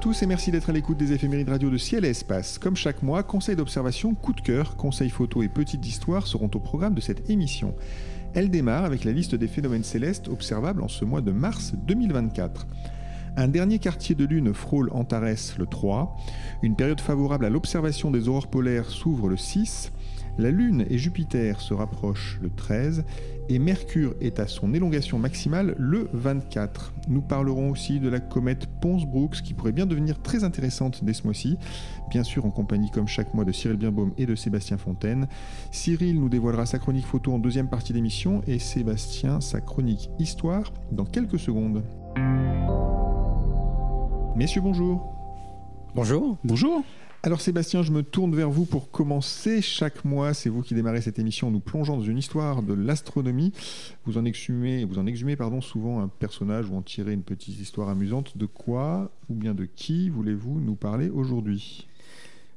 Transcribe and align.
tous 0.00 0.22
et 0.22 0.26
merci 0.26 0.50
d'être 0.50 0.70
à 0.70 0.72
l'écoute 0.72 0.96
des 0.96 1.12
éphémérides 1.12 1.50
radio 1.50 1.68
de 1.68 1.76
Ciel 1.76 2.06
et 2.06 2.08
Espace. 2.08 2.58
Comme 2.58 2.74
chaque 2.74 3.02
mois, 3.02 3.22
conseils 3.22 3.54
d'observation, 3.54 4.14
coup 4.14 4.32
de 4.32 4.40
cœur, 4.40 4.76
conseils 4.76 5.10
photos 5.10 5.44
et 5.44 5.48
petites 5.48 5.86
histoires 5.86 6.26
seront 6.26 6.50
au 6.54 6.58
programme 6.58 6.94
de 6.94 7.02
cette 7.02 7.28
émission. 7.28 7.74
Elle 8.32 8.48
démarre 8.48 8.86
avec 8.86 9.04
la 9.04 9.12
liste 9.12 9.34
des 9.34 9.46
phénomènes 9.46 9.84
célestes 9.84 10.28
observables 10.28 10.82
en 10.82 10.88
ce 10.88 11.04
mois 11.04 11.20
de 11.20 11.32
mars 11.32 11.74
2024. 11.86 12.66
Un 13.36 13.48
dernier 13.48 13.78
quartier 13.78 14.14
de 14.14 14.24
lune 14.24 14.54
frôle 14.54 14.88
Antares 14.92 15.58
le 15.58 15.66
3. 15.66 16.16
Une 16.62 16.76
période 16.76 17.00
favorable 17.00 17.44
à 17.44 17.50
l'observation 17.50 18.10
des 18.10 18.26
aurores 18.26 18.48
polaires 18.48 18.88
s'ouvre 18.88 19.28
le 19.28 19.36
6. 19.36 19.92
La 20.38 20.50
Lune 20.50 20.86
et 20.88 20.98
Jupiter 20.98 21.60
se 21.60 21.74
rapprochent 21.74 22.38
le 22.42 22.50
13 22.50 23.04
et 23.48 23.58
Mercure 23.58 24.14
est 24.20 24.38
à 24.38 24.46
son 24.46 24.72
élongation 24.74 25.18
maximale 25.18 25.74
le 25.78 26.08
24. 26.12 26.92
Nous 27.08 27.20
parlerons 27.20 27.70
aussi 27.70 28.00
de 28.00 28.08
la 28.08 28.20
comète 28.20 28.66
Pons-Brooks 28.80 29.42
qui 29.42 29.54
pourrait 29.54 29.72
bien 29.72 29.86
devenir 29.86 30.22
très 30.22 30.44
intéressante 30.44 31.04
dès 31.04 31.12
ce 31.12 31.24
mois-ci, 31.24 31.58
bien 32.10 32.22
sûr 32.22 32.46
en 32.46 32.50
compagnie 32.50 32.90
comme 32.90 33.08
chaque 33.08 33.34
mois 33.34 33.44
de 33.44 33.52
Cyril 33.52 33.76
Birnbaum 33.76 34.12
et 34.18 34.26
de 34.26 34.34
Sébastien 34.34 34.78
Fontaine. 34.78 35.26
Cyril 35.72 36.20
nous 36.20 36.28
dévoilera 36.28 36.64
sa 36.64 36.78
chronique 36.78 37.06
photo 37.06 37.32
en 37.32 37.38
deuxième 37.38 37.68
partie 37.68 37.92
d'émission 37.92 38.42
et 38.46 38.58
Sébastien 38.58 39.40
sa 39.40 39.60
chronique 39.60 40.10
histoire 40.18 40.72
dans 40.92 41.04
quelques 41.04 41.38
secondes. 41.38 41.82
Messieurs, 44.36 44.60
bonjour. 44.60 45.12
Bonjour. 45.94 46.36
Bonjour. 46.44 46.84
Alors 47.22 47.42
Sébastien, 47.42 47.82
je 47.82 47.92
me 47.92 48.02
tourne 48.02 48.34
vers 48.34 48.48
vous 48.48 48.64
pour 48.64 48.90
commencer. 48.90 49.60
Chaque 49.60 50.06
mois, 50.06 50.32
c'est 50.32 50.48
vous 50.48 50.62
qui 50.62 50.72
démarrez 50.72 51.02
cette 51.02 51.18
émission 51.18 51.50
nous 51.50 51.60
plongeant 51.60 51.98
dans 51.98 52.02
une 52.02 52.16
histoire 52.16 52.62
de 52.62 52.72
l'astronomie. 52.72 53.52
Vous 54.06 54.16
en 54.16 54.24
exhumez, 54.24 54.86
vous 54.86 54.98
en 54.98 55.04
exhumez 55.04 55.36
pardon, 55.36 55.60
souvent 55.60 56.00
un 56.00 56.08
personnage 56.08 56.70
ou 56.70 56.76
en 56.76 56.80
tirez 56.80 57.12
une 57.12 57.22
petite 57.22 57.60
histoire 57.60 57.90
amusante. 57.90 58.38
De 58.38 58.46
quoi 58.46 59.10
ou 59.28 59.34
bien 59.34 59.52
de 59.52 59.66
qui 59.66 60.08
voulez-vous 60.08 60.60
nous 60.60 60.76
parler 60.76 61.10
aujourd'hui? 61.10 61.86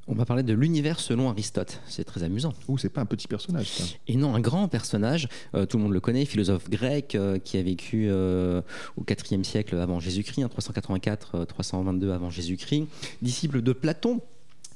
On 0.08 0.16
va 0.16 0.24
parler 0.24 0.44
de 0.44 0.54
l'univers 0.54 1.02
selon 1.02 1.30
Aristote. 1.30 1.82
C'est 1.86 2.06
très 2.06 2.24
amusant. 2.24 2.54
Ou 2.70 2.78
c'est 2.78 2.90
pas 2.90 3.02
un 3.02 3.06
petit 3.06 3.28
personnage, 3.28 3.68
ça. 3.68 3.84
Et 4.08 4.16
non, 4.16 4.34
un 4.34 4.40
grand 4.40 4.70
personnage. 4.70 5.28
Euh, 5.56 5.66
tout 5.66 5.76
le 5.76 5.84
monde 5.84 5.94
le 5.94 6.00
connaît, 6.00 6.24
philosophe 6.24 6.70
grec 6.70 7.16
euh, 7.16 7.38
qui 7.38 7.58
a 7.58 7.64
vécu 7.64 8.08
euh, 8.08 8.62
au 8.96 9.04
IVe 9.10 9.44
siècle 9.44 9.76
avant 9.76 10.00
Jésus-Christ, 10.00 10.46
384-322 10.58 12.12
avant 12.12 12.30
Jésus-Christ, 12.30 12.88
disciple 13.22 13.62
de 13.62 13.74
Platon 13.74 14.22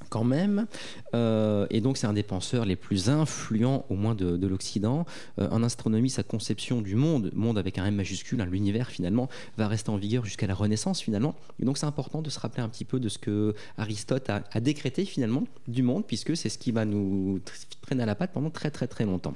quand 0.08 0.24
même. 0.24 0.66
Euh, 1.14 1.66
et 1.70 1.80
donc, 1.80 1.96
c'est 1.96 2.06
un 2.06 2.12
des 2.12 2.22
penseurs 2.22 2.64
les 2.64 2.76
plus 2.76 3.08
influents, 3.08 3.84
au 3.88 3.94
moins 3.94 4.14
de, 4.14 4.46
l'Occident. 4.46 5.04
Euh, 5.38 5.48
en 5.50 5.62
astronomie, 5.62 6.10
sa 6.10 6.22
conception 6.22 6.80
du 6.80 6.94
monde, 6.94 7.30
monde 7.34 7.58
avec 7.58 7.78
un 7.78 7.86
M 7.86 7.94
majuscule, 7.94 8.42
l'univers 8.50 8.88
finalement, 8.88 9.28
va 9.56 9.68
rester 9.68 9.90
en 9.90 9.96
vigueur 9.96 10.24
jusqu'à 10.24 10.46
la 10.46 10.54
Renaissance 10.54 11.00
finalement. 11.00 11.34
Et 11.60 11.64
donc, 11.64 11.78
c'est 11.78 11.86
important 11.86 12.22
de 12.22 12.30
se 12.30 12.38
rappeler 12.38 12.62
un 12.62 12.68
petit 12.68 12.84
peu 12.84 13.00
de 13.00 13.08
ce 13.08 13.18
que 13.18 13.54
Aristote 13.76 14.30
a, 14.30 14.42
a 14.50 14.60
décrété 14.60 15.04
finalement 15.04 15.44
du 15.66 15.82
monde, 15.82 16.04
puisque 16.06 16.36
c'est 16.36 16.48
ce 16.48 16.58
qui 16.58 16.72
va 16.72 16.84
nous 16.84 17.40
traîner 17.82 18.02
à 18.02 18.06
la 18.06 18.14
patte 18.14 18.32
pendant 18.32 18.50
très 18.50 18.70
très 18.70 18.86
très 18.86 19.04
longtemps. 19.04 19.34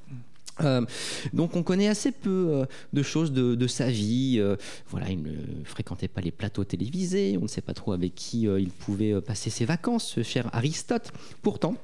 Euh, 0.60 0.84
donc 1.32 1.56
on 1.56 1.62
connaît 1.62 1.88
assez 1.88 2.12
peu 2.12 2.48
euh, 2.50 2.64
de 2.92 3.02
choses 3.02 3.32
de, 3.32 3.66
sa 3.66 3.90
vie. 3.90 4.36
Euh, 4.38 4.56
voilà, 4.88 5.10
il 5.10 5.22
ne 5.22 5.64
fréquentait 5.64 6.08
pas 6.08 6.20
les 6.20 6.30
plateaux 6.30 6.64
télévisés. 6.64 7.36
On 7.38 7.42
ne 7.42 7.48
sait 7.48 7.62
pas 7.62 7.74
trop 7.74 7.92
avec 7.92 8.14
qui 8.14 8.42
il 8.42 8.70
pouvait 8.70 9.20
passer 9.20 9.50
ses 9.50 9.64
vacances, 9.64 10.06
ce 10.06 10.22
cher 10.22 10.48
Aristote. 10.52 11.12
Pourtant, 11.42 11.76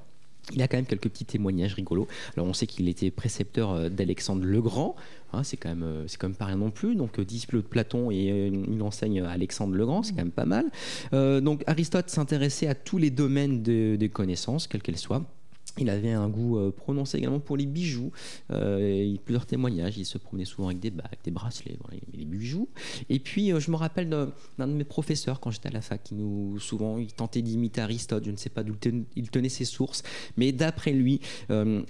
il 0.55 0.63
a 0.63 0.69
quand 0.69 0.79
même 0.79 0.87
quelques 0.87 1.09
petits 1.09 1.25
témoignages 1.25 1.75
rigolos. 1.75 2.09
Alors 2.37 2.49
on 2.49 2.53
sait 2.53 2.67
qu'il 2.67 2.89
était 2.89 3.11
précepteur 3.11 3.91
d'Alexandre 3.91 4.45
le 4.45 4.63
Grand, 4.63 4.97
hein, 5.33 5.45
c'est 5.45 5.59
quand 5.59 5.69
même 5.69 6.05
c'est 6.07 6.19
quand 6.19 6.35
pas 6.35 6.47
rien 6.47 6.57
non 6.57 6.71
plus. 6.71 6.95
Donc 6.95 7.21
disciple 7.21 7.57
de 7.57 7.63
Platon 7.63 8.11
et 8.11 8.29
une 8.49 8.83
enseigne 8.83 9.23
Alexandre 9.23 9.75
le 9.75 9.87
Grand, 9.87 10.03
c'est 10.03 10.13
quand 10.13 10.19
même 10.19 10.31
pas 10.31 10.47
mal. 10.47 10.71
donc 11.13 11.63
Aristote 11.67 12.11
s'intéressait 12.11 12.67
à 12.67 12.75
tous 12.75 12.99
les 12.99 13.11
domaines 13.11 13.63
des 13.63 14.11
connaissances, 14.13 14.67
quelles 14.67 14.83
qu'elles 14.83 14.99
soient. 14.99 15.25
Il 15.81 15.91
avait 15.91 16.13
un 16.13 16.29
goût 16.29 16.59
euh, 16.59 16.71
prononcé 16.71 17.19
également 17.19 17.41
pour 17.41 17.57
les 17.57 17.67
bijoux. 17.67 18.11
Euh, 18.51 19.05
il 19.07 19.19
plusieurs 19.19 19.47
témoignages. 19.47 19.99
Il 19.99 20.05
se 20.05 20.19
promenait 20.19 20.45
souvent 20.45 20.69
avec 20.69 20.81
des 20.81 20.91
bagues, 20.91 21.19
des 21.25 21.31
bracelets, 21.31 21.77
voilà, 21.81 22.01
des 22.13 22.25
bijoux. 22.25 22.69
Et 23.09 23.19
puis, 23.19 23.53
euh, 23.53 23.61
je 23.61 23.71
me 23.71 23.77
rappelle 23.77 24.09
d'un 24.09 24.67
de 24.67 24.73
mes 24.73 24.85
professeurs 24.85 25.41
quand 25.41 25.51
j'étais 25.51 25.69
à 25.69 25.73
la 25.73 25.81
fac, 25.81 26.03
qui 26.03 26.15
nous 26.15 26.59
souvent 26.59 26.99
il 26.99 27.13
tentait 27.13 27.43
d'imiter 27.43 27.81
Aristote. 27.81 28.25
Je 28.25 28.31
ne 28.31 28.37
sais 28.37 28.51
pas 28.51 28.63
d'où 28.63 28.75
il 29.17 29.31
tenait 29.31 29.49
ses 29.49 29.65
sources, 29.65 30.03
mais 30.37 30.53
d'après 30.53 30.93
lui, 30.93 31.21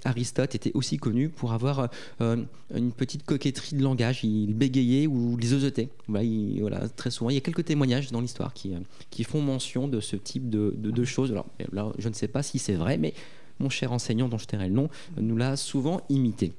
Aristote 0.03 0.55
était 0.55 0.71
aussi 0.73 0.97
connu 0.97 1.29
pour 1.29 1.53
avoir 1.53 1.89
une 2.19 2.91
petite 2.91 3.23
coquetterie 3.23 3.75
de 3.75 3.83
langage. 3.83 4.23
Il 4.23 4.53
bégayait 4.53 5.07
ou 5.07 5.37
les 5.37 5.53
osotait. 5.53 5.89
Voilà, 6.07 6.87
très 6.89 7.11
souvent. 7.11 7.29
Il 7.29 7.35
y 7.35 7.37
a 7.37 7.41
quelques 7.41 7.65
témoignages 7.65 8.11
dans 8.11 8.21
l'histoire 8.21 8.53
qui, 8.53 9.23
font 9.23 9.41
mention 9.41 9.87
de 9.87 9.99
ce 9.99 10.15
type 10.15 10.49
de 10.49 11.03
choses. 11.03 11.31
Alors 11.31 11.47
là, 11.71 11.91
je 11.97 12.09
ne 12.09 12.13
sais 12.13 12.27
pas 12.27 12.43
si 12.43 12.59
c'est 12.59 12.73
vrai, 12.73 12.97
mais 12.97 13.13
mon 13.59 13.69
cher 13.69 13.91
enseignant 13.91 14.29
dont 14.29 14.37
je 14.37 14.45
tairai 14.45 14.67
le 14.67 14.75
nom, 14.75 14.89
nous 15.17 15.37
l'a 15.37 15.55
souvent 15.57 16.01
imité. 16.09 16.53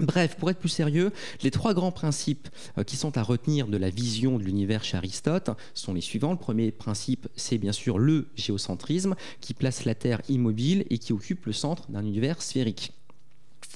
Bref, 0.00 0.36
pour 0.36 0.48
être 0.50 0.58
plus 0.58 0.70
sérieux, 0.70 1.12
les 1.42 1.50
trois 1.50 1.74
grands 1.74 1.92
principes 1.92 2.48
euh, 2.78 2.84
qui 2.84 2.96
sont 2.96 3.18
à 3.18 3.22
retenir 3.22 3.66
de 3.66 3.76
la 3.76 3.90
vision 3.90 4.38
de 4.38 4.44
l'univers 4.44 4.82
chez 4.82 4.96
Aristote 4.96 5.50
sont 5.74 5.92
les 5.92 6.00
suivants. 6.00 6.32
Le 6.32 6.38
premier 6.38 6.70
principe, 6.70 7.28
c'est 7.36 7.58
bien 7.58 7.72
sûr 7.72 7.98
le 7.98 8.28
géocentrisme, 8.34 9.14
qui 9.40 9.52
place 9.52 9.84
la 9.84 9.94
Terre 9.94 10.22
immobile 10.28 10.86
et 10.88 10.98
qui 10.98 11.12
occupe 11.12 11.44
le 11.44 11.52
centre 11.52 11.90
d'un 11.90 12.04
univers 12.04 12.40
sphérique 12.40 12.92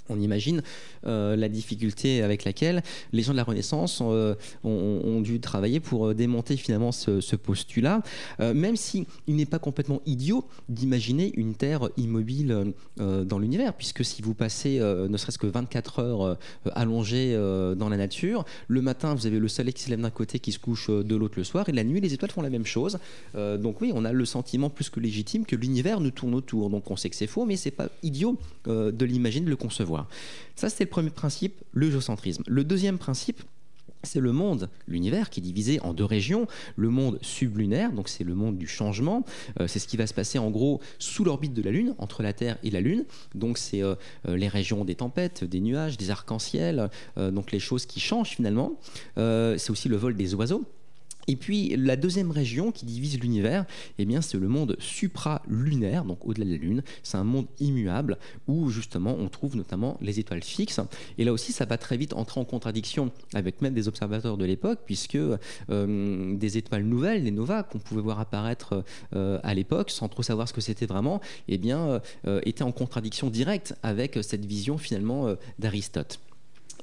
on 0.09 0.21
imagine 0.21 0.63
euh, 1.07 1.37
la 1.37 1.49
difficulté 1.49 2.23
avec 2.23 2.45
laquelle 2.45 2.83
les 3.13 3.23
gens 3.23 3.33
de 3.33 3.37
la 3.37 3.45
Renaissance 3.45 4.01
euh, 4.03 4.35
ont, 4.63 5.21
dû 5.21 5.41
travailler 5.41 5.81
pour 5.81 6.09
euh, 6.09 6.15
démonter 6.15 6.57
finalement 6.57 6.93
ce, 6.93 7.37
postulat, 7.37 8.03
même 8.39 8.77
s'il 8.77 9.07
n'est 9.27 9.47
pas 9.47 9.59
complètement 9.59 10.01
idiot 10.07 10.45
d'imaginer 10.69 11.33
une 11.37 11.55
Terre 11.55 11.89
immobile 11.97 12.73
dans 12.97 13.39
l'univers, 13.39 13.75
puisque 13.75 14.05
si 14.05 14.23
vous 14.23 14.35
passez 14.35 14.79
ne 14.79 15.17
serait-ce 15.17 15.39
que 15.39 15.47
24 15.47 15.99
heures 15.99 16.39
allongées 16.73 17.35
dans 17.77 17.89
la 17.89 17.97
nature, 17.97 18.45
le 18.69 18.83
matin 18.83 19.15
vous 19.15 19.27
avez 19.27 19.39
le 19.39 19.49
soleil 19.49 19.73
qui 19.73 19.83
se 19.83 19.91
lève 19.91 20.01
d'un 20.01 20.11
côté, 20.11 20.39
qui 20.39 20.53
se 20.53 20.59
couche 20.59 20.91
de 20.91 21.17
l'autre 21.17 21.35
le 21.37 21.45
soir, 21.45 21.69
et 21.69 21.73
la 21.73 21.85
nuit 21.85 22.01
les 22.01 22.15
étoiles 22.15 22.31
font 22.31 22.43
la 22.43 22.51
même 22.51 22.67
chose. 22.67 22.99
donc 23.35 23.81
oui, 23.81 23.93
on 23.95 24.05
a 24.05 24.13
le 24.13 24.25
sentiment 24.25 24.71
plus 24.71 24.91
que 24.91 25.01
légitime 25.01 25.45
que 25.45 25.57
l'univers 25.57 26.01
nous 26.01 26.13
tourne 26.13 26.35
autour. 26.35 26.71
Donc 26.71 26.91
on 26.91 26.97
sait 26.97 27.11
que 27.11 27.17
c'est 27.17 27.27
faux, 27.27 27.45
mais 27.45 27.57
c'est 27.57 27.73
pas 27.73 27.89
idiot 28.03 28.37
de 28.67 29.05
l'imaginer, 29.05 29.45
de 29.45 29.51
le 29.51 29.57
concevoir. 29.57 29.94
Ça, 30.57 30.69
c'est 30.69 30.85
le 30.85 30.91
premier 30.91 31.11
principe, 31.11 31.63
le 31.73 31.91
géocentrisme. 31.91 32.43
Le 32.47 32.65
deuxième 32.65 32.99
principe, 32.99 33.43
c'est 34.05 34.21
le 34.21 34.33
monde, 34.33 34.69
l'univers 34.87 35.31
qui 35.31 35.41
est 35.41 35.43
divisé 35.43 35.81
en 35.81 35.95
deux 35.95 36.05
régions. 36.05 36.47
Le 36.77 36.91
monde 36.91 37.19
sublunaire, 37.23 37.93
donc 37.93 38.09
c'est 38.09 38.25
le 38.25 38.35
monde 38.35 38.57
du 38.59 38.67
changement. 38.67 39.25
Euh, 39.61 39.67
c'est 39.67 39.79
ce 39.79 39.89
qui 39.89 39.97
va 39.97 40.07
se 40.07 40.15
passer 40.15 40.39
en 40.39 40.51
gros 40.51 40.81
sous 40.99 41.25
l'orbite 41.25 41.55
de 41.55 41.63
la 41.63 41.71
Lune, 41.71 41.95
entre 41.99 42.23
la 42.23 42.33
Terre 42.33 42.59
et 42.63 42.71
la 42.71 42.81
Lune. 42.81 43.05
Donc 43.35 43.59
c'est 43.59 43.83
euh, 43.83 43.95
euh, 44.29 44.37
les 44.37 44.49
régions 44.49 44.85
des 44.85 44.95
tempêtes, 44.95 45.45
des 45.45 45.61
nuages, 45.61 45.97
des 45.97 46.11
arcs-en-ciel, 46.11 46.91
donc 47.17 47.53
les 47.53 47.59
choses 47.59 47.87
qui 47.87 48.01
changent 48.01 48.31
finalement. 48.31 48.79
c'est 49.17 49.71
aussi 49.71 49.89
le 49.89 49.97
vol 49.97 50.15
des 50.15 50.35
oiseaux. 50.35 50.65
Et 51.29 51.37
puis 51.37 51.77
la 51.77 51.97
deuxième 51.97 52.31
région 52.31 52.73
qui 52.73 52.87
divise 52.87 53.21
l'univers, 53.21 53.65
eh 53.99 54.05
bien 54.05 54.21
c'est 54.21 54.39
le 54.39 54.49
monde 54.49 54.77
supralunaire, 54.79 56.05
donc 56.05 56.27
au-delà 56.27 56.45
de 56.45 56.51
la 56.51 56.57
Lune. 56.57 56.83
C'est 57.03 57.17
un 57.17 57.25
monde 57.25 57.47
immuable 57.61 58.19
où 58.49 58.71
justement 58.71 59.17
on 59.19 59.29
trouve 59.29 59.57
notamment 59.57 59.99
les 60.01 60.21
étoiles 60.21 60.43
fixes. 60.43 60.81
Et 61.19 61.25
là 61.25 61.33
aussi, 61.33 61.53
ça 61.53 61.65
va 61.65 61.79
très 61.79 61.97
vite 61.97 62.13
entrer 62.15 62.41
en 62.41 62.45
contradiction 62.45 63.11
avec 63.35 63.63
même 63.63 63.75
des 63.75 63.89
observateurs 63.89 64.37
de 64.37 64.45
l'époque, 64.45 64.81
puisque 64.87 65.17
euh, 65.17 66.37
des 66.37 66.59
étoiles 66.59 66.85
nouvelles, 66.85 67.25
les 67.25 67.31
novas 67.31 67.63
qu'on 67.63 67.79
pouvait 67.79 68.03
voir 68.03 68.21
apparaître 68.21 68.85
euh, 69.15 69.39
à 69.43 69.55
l'époque, 69.55 69.91
sans 69.91 70.09
trop 70.09 70.23
savoir 70.23 70.49
ce 70.49 70.53
que 70.53 70.61
c'était 70.61 70.87
vraiment, 70.87 71.21
eh 71.49 71.59
bien 71.59 72.01
euh, 72.27 72.41
étaient 72.45 72.63
en 72.63 72.73
contradiction 72.73 73.31
directe 73.31 73.75
avec 73.83 74.19
cette 74.23 74.45
vision 74.45 74.79
finalement 74.79 75.35
d'Aristote. 75.59 76.21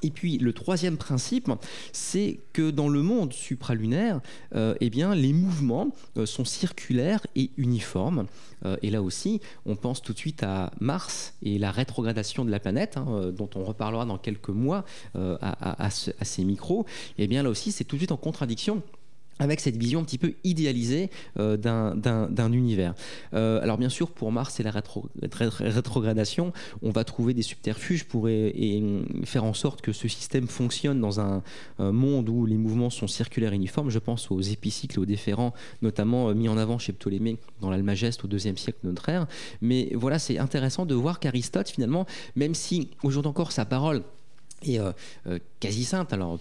Et 0.04 0.12
puis 0.12 0.38
le 0.38 0.54
troisième 0.54 0.98
principe, 0.98 1.50
c'est 1.92 2.40
que 2.54 2.72
dans 2.72 2.90
le 2.90 3.02
monde 3.02 3.34
supralunaire, 3.34 4.20
euh, 4.56 4.76
eh 4.82 4.90
les 4.90 5.34
mouvements 5.34 5.92
euh, 6.18 6.26
sont 6.26 6.46
circulaires 6.46 7.26
et 7.36 7.52
uniformes. 7.58 8.28
Euh, 8.66 8.78
et 8.82 8.92
là 8.92 9.02
aussi, 9.02 9.42
on 9.66 9.76
pense 9.76 10.02
tout 10.02 10.14
de 10.14 10.18
suite 10.18 10.44
à 10.44 10.72
Mars 10.80 11.34
et 11.42 11.58
la 11.58 11.72
rétrogradation 11.72 12.46
de 12.46 12.52
la 12.52 12.60
planète, 12.60 12.98
hein, 12.98 13.32
dont 13.36 13.50
on 13.56 13.64
reparlera 13.64 14.06
dans 14.06 14.18
quelques 14.18 14.50
mois 14.50 14.86
à, 15.16 15.90
ces 15.90 16.44
micros. 16.44 16.86
Et 17.18 17.24
eh 17.24 17.28
bien 17.28 17.44
là 17.44 17.50
aussi, 17.50 17.72
c'est 17.72 17.84
tout 17.84 17.96
de 17.96 18.02
suite 18.02 18.12
en 18.12 18.18
contradiction 18.18 18.84
avec 19.42 19.60
cette 19.60 19.76
vision 19.76 20.02
un 20.02 20.04
petit 20.04 20.20
peu 20.20 20.36
idéalisée 20.44 21.10
euh, 21.40 21.58
d'un 21.58 22.52
univers. 22.54 22.94
Euh, 23.34 23.60
alors 23.62 23.80
bien 23.80 23.90
sûr, 23.90 24.12
pour 24.12 24.32
Mars 24.32 24.60
et 24.60 24.64
la 24.64 24.72
rétrogradation, 24.72 26.54
on 26.84 26.92
va 26.92 27.04
trouver 27.04 27.34
des 27.34 27.42
subterfuges 27.42 28.06
pour 28.06 28.30
et, 28.30 28.84
faire 29.26 29.44
en 29.44 29.54
sorte 29.54 29.82
que 29.82 29.94
ce 29.94 30.08
système 30.08 30.48
fonctionne 30.48 31.02
dans 31.02 31.20
un, 31.20 31.42
monde 31.80 32.30
où 32.30 32.46
les 32.46 32.58
mouvements 32.58 32.92
sont 32.92 33.08
circulaires 33.08 33.54
et 33.54 33.56
uniformes. 33.56 33.90
Je 33.90 33.98
pense 33.98 34.30
aux 34.30 34.42
épicycles 34.42 35.00
aux 35.00 35.06
déférents, 35.06 35.54
notamment 35.82 36.30
euh, 36.30 36.34
mis 36.36 36.48
en 36.48 36.58
avant 36.58 36.78
chez 36.78 36.94
Ptolémée 36.94 37.38
dans 37.62 37.72
l'Almageste 37.72 38.24
au 38.24 38.28
deuxième 38.28 38.58
siècle 38.58 38.80
de 38.84 38.90
notre 38.90 39.10
ère. 39.10 39.26
Mais 39.62 39.92
voilà, 39.96 40.20
c'est 40.20 40.38
intéressant 40.38 40.86
de 40.86 40.94
voir 40.94 41.20
qu'Aristote, 41.20 41.70
finalement, 41.70 42.06
même 42.36 42.54
si 42.54 42.92
aujourd'hui 43.02 43.30
encore 43.30 43.52
sa 43.52 43.66
parole 43.66 44.04
est 44.64 44.80
quasi 45.60 45.86
sainte, 45.86 46.14
alors 46.14 46.40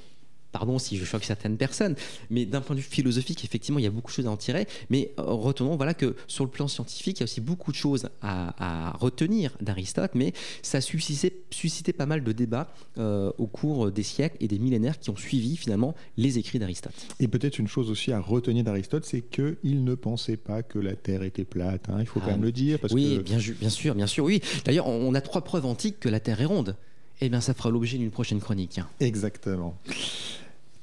pardon 0.52 0.78
si 0.78 0.96
je 0.96 1.04
choque 1.04 1.24
certaines 1.24 1.56
personnes, 1.56 1.94
mais 2.30 2.44
d'un 2.46 2.60
point 2.60 2.76
de 2.76 2.80
vue 2.80 2.86
philosophique, 2.86 3.44
effectivement, 3.44 3.78
il 3.78 3.84
y 3.84 3.88
a 3.88 3.90
beaucoup 3.90 4.10
de 4.10 4.14
choses 4.14 4.26
à 4.26 4.30
en 4.30 4.36
tirer. 4.36 4.66
Mais 4.90 5.12
euh, 5.18 5.22
retenons 5.24 5.76
voilà, 5.76 5.94
que 5.94 6.16
sur 6.26 6.44
le 6.44 6.50
plan 6.50 6.68
scientifique, 6.68 7.18
il 7.18 7.20
y 7.20 7.24
a 7.24 7.24
aussi 7.24 7.40
beaucoup 7.40 7.72
de 7.72 7.76
choses 7.76 8.08
à, 8.22 8.96
retenir 8.98 9.56
d'Aristote, 9.60 10.12
mais 10.14 10.32
ça 10.62 10.78
a 10.78 10.80
suscité, 10.80 11.92
pas 11.92 12.06
mal 12.06 12.22
de 12.22 12.32
débats 12.32 12.72
euh, 12.98 13.32
au 13.38 13.46
cours 13.46 13.90
des 13.90 14.02
siècles 14.02 14.36
et 14.40 14.48
des 14.48 14.58
millénaires 14.58 14.98
qui 14.98 15.10
ont 15.10 15.16
suivi 15.16 15.56
finalement 15.56 15.94
les 16.16 16.38
écrits 16.38 16.58
d'Aristote. 16.58 16.94
Et 17.18 17.28
peut-être 17.28 17.58
une 17.58 17.68
chose 17.68 17.90
aussi 17.90 18.12
à 18.12 18.20
retenir 18.20 18.64
d'Aristote, 18.64 19.04
c'est 19.04 19.22
qu'il 19.22 19.84
ne 19.84 19.94
pensait 19.94 20.36
pas 20.36 20.62
que 20.62 20.78
la 20.78 20.94
Terre 20.94 21.22
était 21.22 21.44
plate. 21.44 21.88
Hein. 21.88 21.98
il 22.00 22.06
faut 22.06 22.20
quand 22.20 22.26
ah 22.28 22.32
même 22.32 22.42
le 22.42 22.52
dire. 22.52 22.78
Parce 22.78 22.92
oui, 22.92 23.18
que... 23.18 23.22
bien, 23.22 23.38
bien 23.38 23.70
sûr, 23.70 23.94
bien 23.94 24.06
sûr, 24.06 24.24
oui. 24.24 24.40
D'ailleurs, 24.64 24.86
on 24.86 25.14
a 25.14 25.20
trois 25.20 25.42
preuves 25.42 25.66
antiques 25.66 26.00
que 26.00 26.08
la 26.08 26.20
Terre 26.20 26.40
est 26.40 26.46
ronde. 26.46 26.76
Eh 27.20 27.28
bien, 27.28 27.40
ça 27.40 27.54
fera 27.54 27.70
l'objet 27.70 27.98
d'une 27.98 28.10
prochaine 28.10 28.40
chronique. 28.40 28.80
Exactement. 28.98 29.76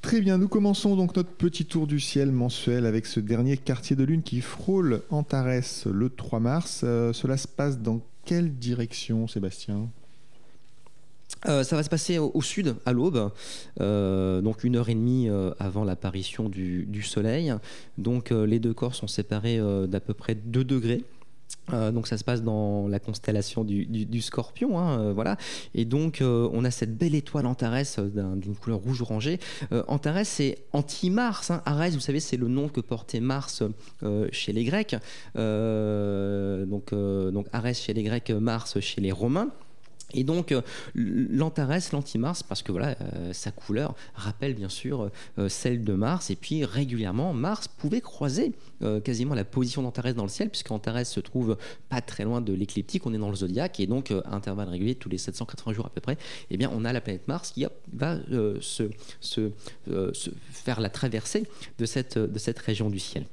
Très 0.02 0.22
bien, 0.22 0.38
nous 0.38 0.48
commençons 0.48 0.96
donc 0.96 1.16
notre 1.16 1.32
petit 1.32 1.66
tour 1.66 1.88
du 1.88 2.00
ciel 2.00 2.32
mensuel 2.32 2.86
avec 2.86 3.06
ce 3.06 3.20
dernier 3.20 3.58
quartier 3.58 3.96
de 3.96 4.04
lune 4.04 4.22
qui 4.22 4.40
frôle 4.40 5.02
Antares 5.10 5.62
le 5.86 6.10
3 6.10 6.40
mars. 6.40 6.82
Euh, 6.84 7.12
cela 7.12 7.36
se 7.36 7.48
passe 7.48 7.80
dans 7.80 8.00
quelle 8.24 8.54
direction, 8.54 9.28
Sébastien? 9.28 9.90
Euh, 11.48 11.64
ça 11.64 11.76
va 11.76 11.84
se 11.84 11.90
passer 11.90 12.20
au, 12.20 12.42
sud, 12.42 12.76
à 12.86 12.94
l'aube, 12.94 13.32
euh, 13.82 14.42
donc 14.42 14.64
une 14.64 14.78
heure 14.78 14.90
et 14.90 14.96
demie 14.96 15.28
avant 15.60 15.84
l'apparition 15.84 16.48
du, 16.48 16.86
du, 16.86 17.02
Soleil. 17.02 17.54
Donc 17.98 18.30
les 18.30 18.60
deux 18.60 18.74
corps 18.74 18.96
sont 18.96 19.08
séparés 19.08 19.60
d'à 19.88 20.00
peu 20.00 20.14
près 20.14 20.36
2 20.36 20.64
degrés. 20.64 21.04
Euh, 21.74 21.92
donc 21.92 22.08
ça 22.08 22.18
se 22.18 22.24
passe 22.24 22.44
dans 22.44 22.88
la 22.88 23.00
constellation 23.00 23.64
du, 23.64 24.22
Scorpion, 24.22 24.80
hein, 24.80 25.00
euh, 25.00 25.14
voilà. 25.14 25.38
Et 25.76 25.86
donc 25.86 26.22
euh, 26.22 26.50
on 26.54 26.64
a 26.64 26.72
cette 26.72 26.98
belle 26.98 27.16
étoile 27.16 27.46
Antares 27.46 27.84
d'une 28.36 28.56
couleur 28.56 28.80
rouge 28.80 29.02
orangé. 29.02 29.40
Antares 29.88 30.26
c'est 30.26 30.60
anti-Mars. 30.74 31.52
Hein. 31.52 31.62
Arès, 31.66 31.94
vous 31.94 32.00
savez, 32.00 32.20
c'est 32.20 32.38
le 32.38 32.48
nom 32.48 32.70
que 32.70 32.82
portait 32.82 33.20
Mars 33.20 33.64
chez 34.32 34.54
les 34.54 34.64
Grecs. 34.64 34.96
donc 35.36 36.94
donc 36.94 37.48
Arès 37.52 37.80
chez 37.80 37.94
les 37.94 38.04
Grecs, 38.04 38.32
Mars 38.32 38.80
chez 38.80 39.02
les 39.02 39.12
Romains. 39.12 39.50
Et 40.14 40.24
donc 40.24 40.52
euh, 40.52 40.62
l'Antares, 40.96 41.80
l'anti-Mars, 41.92 42.44
parce 42.44 42.62
que 42.64 42.72
voilà, 42.72 42.96
euh, 43.02 43.34
sa 43.34 43.52
couleur 43.52 43.94
rappelle 44.16 44.54
bien 44.54 44.70
sûr 44.70 45.10
euh, 45.38 45.50
celle 45.50 45.84
de 45.84 45.94
Mars, 45.94 46.30
et 46.30 46.36
puis 46.36 46.64
régulièrement 46.64 47.34
Mars 47.34 47.68
pouvait 47.68 48.02
croiser 48.02 48.54
quasiment 49.04 49.34
la 49.34 49.44
position 49.44 49.82
d'Antares 49.82 50.14
dans 50.14 50.24
le 50.24 50.30
ciel, 50.30 50.52
puisque 50.52 50.70
Antares 50.70 51.04
se 51.04 51.20
trouve 51.20 51.58
pas 51.90 52.00
très 52.00 52.26
loin 52.26 52.42
de 52.42 52.54
l'écliptique, 52.54 53.08
on 53.08 53.14
est 53.14 53.18
dans 53.18 53.32
le 53.32 53.36
zodiaque, 53.36 53.80
et 53.80 53.88
donc 53.88 54.12
à 54.12 54.36
intervalles 54.36 54.70
réguliers, 54.70 54.94
tous 54.94 55.10
les 55.10 55.18
780 55.18 55.74
jours 55.74 55.88
à 55.88 55.90
peu 55.90 56.00
près, 56.00 56.16
eh 56.52 56.58
bien 56.58 56.70
on 56.72 56.86
a 56.86 56.94
la 56.94 57.02
planète 57.02 57.28
Mars 57.28 57.52
qui 57.52 57.66
va 57.92 58.18
se, 58.62 59.52
faire 60.52 60.80
la 60.80 60.90
traversée 60.90 61.48
de 61.80 61.86
cette 61.86 62.60
région 62.60 62.92
du 62.92 63.00
ciel. 63.00 63.26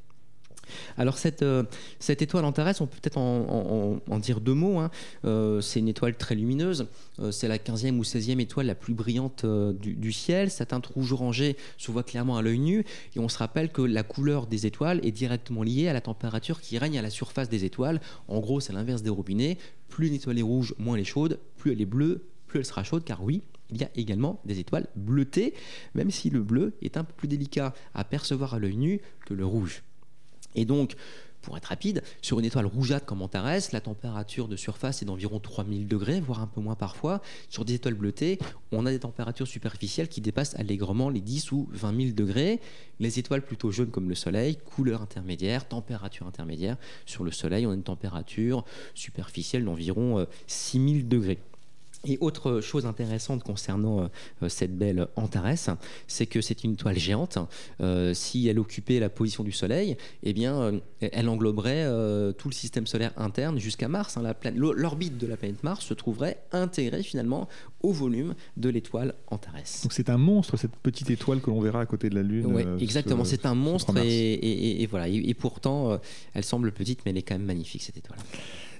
Alors 0.96 1.18
cette, 1.18 1.42
euh, 1.42 1.64
cette 1.98 2.22
étoile 2.22 2.44
Antares, 2.44 2.74
on 2.80 2.86
peut 2.86 2.98
peut-être 3.00 3.18
en, 3.18 4.18
dire 4.18 4.40
deux 4.40 4.54
mots. 4.54 4.78
Hein. 4.78 4.90
Euh, 5.24 5.60
c'est 5.60 5.80
une 5.80 5.88
étoile 5.88 6.16
très 6.16 6.34
lumineuse. 6.34 6.86
Euh, 7.20 7.30
c'est 7.30 7.48
la 7.48 7.58
15e 7.58 7.98
ou 7.98 8.02
16e 8.02 8.40
étoile 8.40 8.66
la 8.66 8.74
plus 8.74 8.94
brillante 8.94 9.44
du, 9.44 10.12
ciel. 10.12 10.50
Sa 10.50 10.66
teinte 10.66 10.86
rouge 10.86 11.12
orangée 11.12 11.56
se 11.78 11.90
voit 11.90 12.02
clairement 12.02 12.36
à 12.36 12.42
l'œil 12.42 12.58
nu. 12.58 12.84
Et 13.16 13.18
on 13.18 13.28
se 13.28 13.38
rappelle 13.38 13.70
que 13.70 13.82
la 13.82 14.02
couleur 14.02 14.46
des 14.46 14.66
étoiles 14.66 15.00
est 15.04 15.12
directement 15.12 15.62
liée 15.62 15.88
à 15.88 15.92
la 15.92 16.00
température 16.00 16.60
qui 16.60 16.78
règne 16.78 16.98
à 16.98 17.02
la 17.02 17.10
surface 17.10 17.48
des 17.48 17.64
étoiles. 17.64 18.00
En 18.28 18.40
gros, 18.40 18.60
c'est 18.60 18.72
l'inverse 18.72 19.02
des 19.02 19.10
robinets. 19.10 19.58
Plus 19.88 20.08
une 20.08 20.14
étoile 20.14 20.38
est 20.38 20.42
rouge, 20.42 20.74
moins 20.78 20.94
elle 20.94 21.02
est 21.02 21.04
chaude. 21.04 21.38
Plus 21.56 21.72
elle 21.72 21.80
est 21.80 21.86
bleue, 21.86 22.24
plus 22.46 22.60
elle 22.60 22.64
sera 22.64 22.84
chaude. 22.84 23.04
Car 23.04 23.22
oui, 23.22 23.42
il 23.70 23.80
y 23.80 23.84
a 23.84 23.90
également 23.96 24.40
des 24.44 24.58
étoiles 24.58 24.86
bleutées, 24.96 25.54
même 25.94 26.10
si 26.10 26.30
le 26.30 26.42
bleu 26.42 26.74
est 26.82 26.96
un 26.96 27.04
peu 27.04 27.12
plus 27.12 27.28
délicat 27.28 27.74
à 27.94 28.04
percevoir 28.04 28.54
à 28.54 28.58
l'œil 28.58 28.76
nu 28.76 29.00
que 29.26 29.34
le 29.34 29.44
rouge. 29.44 29.82
Et 30.54 30.64
donc, 30.64 30.94
pour 31.44 31.58
être 31.58 31.66
rapide, 31.66 32.02
sur 32.22 32.38
une 32.38 32.46
étoile 32.46 32.64
rougeâtre 32.64 33.04
comme 33.04 33.20
Antares, 33.20 33.60
la 33.72 33.80
température 33.82 34.48
de 34.48 34.56
surface 34.56 35.02
est 35.02 35.04
d'environ 35.04 35.38
3000 35.38 35.86
degrés, 35.86 36.18
voire 36.20 36.40
un 36.40 36.46
peu 36.46 36.62
moins 36.62 36.74
parfois. 36.74 37.20
Sur 37.50 37.66
des 37.66 37.74
étoiles 37.74 37.94
bleutées, 37.94 38.38
on 38.72 38.86
a 38.86 38.90
des 38.90 39.00
températures 39.00 39.46
superficielles 39.46 40.08
qui 40.08 40.22
dépassent 40.22 40.54
allègrement 40.56 41.10
les 41.10 41.20
10 41.20 41.52
ou 41.52 41.68
20 41.72 41.96
000 41.96 42.12
degrés. 42.14 42.60
Les 42.98 43.18
étoiles 43.18 43.42
plutôt 43.42 43.70
jaunes 43.70 43.90
comme 43.90 44.08
le 44.08 44.14
Soleil, 44.14 44.56
couleur 44.56 45.02
intermédiaire, 45.02 45.68
température 45.68 46.26
intermédiaire. 46.26 46.78
Sur 47.04 47.24
le 47.24 47.30
Soleil, 47.30 47.66
on 47.66 47.72
a 47.72 47.74
une 47.74 47.82
température 47.82 48.64
superficielle 48.94 49.66
d'environ 49.66 50.26
6000 50.46 51.02
euh, 51.04 51.06
degrés. 51.06 51.38
Et 52.04 52.18
autre 52.20 52.60
chose 52.60 52.86
intéressante 52.86 53.42
concernant 53.42 54.00
euh, 54.00 54.06
euh, 54.42 54.48
cette 54.48 54.76
belle 54.76 55.08
Antares, 55.16 55.76
c'est 56.06 56.26
que 56.26 56.40
c'est 56.40 56.64
une 56.64 56.72
étoile 56.72 56.98
géante. 56.98 57.38
Euh, 57.80 58.14
si 58.14 58.46
elle 58.48 58.58
occupait 58.58 59.00
la 59.00 59.08
position 59.08 59.44
du 59.44 59.52
Soleil, 59.52 59.96
eh 60.22 60.32
bien, 60.32 60.72
elle 61.00 61.28
engloberait 61.28 61.84
tout 62.38 62.48
le 62.48 62.54
système 62.54 62.86
solaire 62.86 63.12
interne 63.16 63.58
jusqu'à 63.58 63.88
Mars. 63.88 64.16
Hein. 64.16 64.34
L'orbite 64.54 65.18
de 65.18 65.26
la 65.26 65.36
planète 65.36 65.62
Mars 65.62 65.84
se 65.84 65.94
trouverait 65.94 66.38
intégrée 66.52 67.02
finalement 67.02 67.48
au 67.82 67.92
volume 67.92 68.34
de 68.56 68.68
l'étoile 68.68 69.14
Antares. 69.28 69.52
Donc 69.82 69.92
c'est 69.92 70.08
un 70.10 70.18
monstre 70.18 70.56
cette 70.56 70.76
petite 70.76 71.10
étoile 71.10 71.40
que 71.40 71.50
l'on 71.50 71.60
verra 71.60 71.80
à 71.80 71.86
côté 71.86 72.08
de 72.08 72.14
la 72.14 72.22
Lune. 72.22 72.46
Oui, 72.46 72.62
exactement. 72.80 73.24
C'est 73.24 73.46
un 73.46 73.54
monstre 73.54 73.94
et, 73.96 74.86
voilà. 74.90 75.08
Et, 75.08 75.34
pourtant, 75.34 75.98
elle 76.34 76.44
semble 76.44 76.72
petite, 76.72 77.00
mais 77.04 77.10
elle 77.10 77.18
est 77.18 77.22
quand 77.22 77.34
même 77.34 77.46
magnifique 77.46 77.82
cette 77.82 77.96
étoile. 77.96 78.18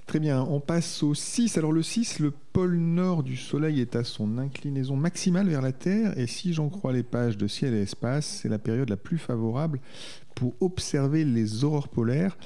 Très 0.05 0.19
bien, 0.19 0.43
on 0.43 0.59
passe 0.59 1.01
au 1.01 1.15
6. 1.15 1.57
Alors 1.57 1.71
le 1.71 1.81
6, 1.81 2.19
le 2.19 2.31
pôle 2.31 2.75
nord 2.75 3.23
du 3.23 3.35
Soleil 3.35 3.81
est 3.81 3.95
à 3.95 4.03
son 4.03 4.37
inclinaison 4.37 4.95
maximale 4.95 5.49
vers 5.49 5.63
la 5.63 5.71
Terre, 5.71 6.17
et 6.17 6.27
si 6.27 6.53
j'en 6.53 6.69
crois 6.69 6.93
les 6.93 7.01
pages 7.01 7.37
de 7.37 7.47
ciel 7.47 7.73
et 7.73 7.81
espace, 7.81 8.41
c'est 8.41 8.49
la 8.49 8.59
période 8.59 8.89
la 8.89 8.97
plus 8.97 9.17
favorable 9.17 9.79
pour 10.35 10.53
observer 10.61 11.25
les 11.25 11.63
aurores 11.63 11.89
polaires. 11.89 12.37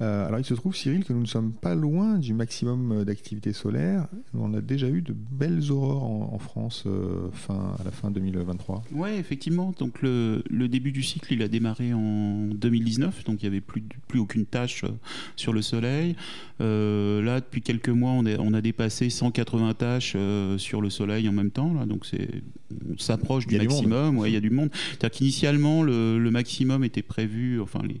Euh, 0.00 0.26
alors 0.26 0.38
il 0.38 0.44
se 0.44 0.54
trouve, 0.54 0.76
Cyril, 0.76 1.04
que 1.04 1.12
nous 1.12 1.22
ne 1.22 1.26
sommes 1.26 1.52
pas 1.52 1.74
loin 1.74 2.18
du 2.18 2.32
maximum 2.32 2.92
euh, 2.92 3.04
d'activité 3.04 3.52
solaire. 3.52 4.06
On 4.32 4.54
a 4.54 4.60
déjà 4.60 4.88
eu 4.88 5.02
de 5.02 5.12
belles 5.12 5.72
aurores 5.72 6.04
en, 6.04 6.38
France 6.38 6.84
euh, 6.86 7.30
fin, 7.32 7.74
à 7.80 7.84
la 7.84 7.90
fin 7.90 8.10
2023. 8.10 8.84
Oui, 8.92 9.10
effectivement. 9.18 9.74
Donc 9.78 10.02
le, 10.02 10.42
début 10.68 10.92
du 10.92 11.02
cycle, 11.02 11.32
il 11.32 11.42
a 11.42 11.48
démarré 11.48 11.92
en 11.94 12.48
2019, 12.48 13.24
donc 13.24 13.42
il 13.42 13.46
n'y 13.46 13.48
avait 13.48 13.60
plus, 13.60 13.82
plus 14.06 14.20
aucune 14.20 14.46
tâche 14.46 14.84
sur 15.34 15.52
le 15.52 15.62
Soleil. 15.62 16.14
là, 16.60 17.40
depuis 17.40 17.62
quelques 17.62 17.88
mois, 17.88 18.12
on, 18.12 18.24
on 18.26 18.54
a 18.54 18.60
dépassé 18.60 19.10
180 19.10 19.74
tâches 19.74 20.16
sur 20.58 20.80
le 20.80 20.90
Soleil 20.90 21.28
en 21.28 21.32
même 21.32 21.50
temps. 21.50 21.72
Là, 21.74 21.86
donc 21.86 22.06
on 22.88 22.98
s'approche 22.98 23.46
du 23.46 23.56
maximum. 23.56 24.22
il 24.26 24.32
y 24.32 24.36
a 24.36 24.40
du 24.40 24.50
monde. 24.50 24.70
C'est-à-dire 24.90 25.18
qu'initialement, 25.18 25.82
le, 25.82 26.18
le, 26.18 26.30
maximum 26.30 26.84
était 26.84 27.02
prévu, 27.02 27.60
enfin 27.60 27.80
les 27.82 28.00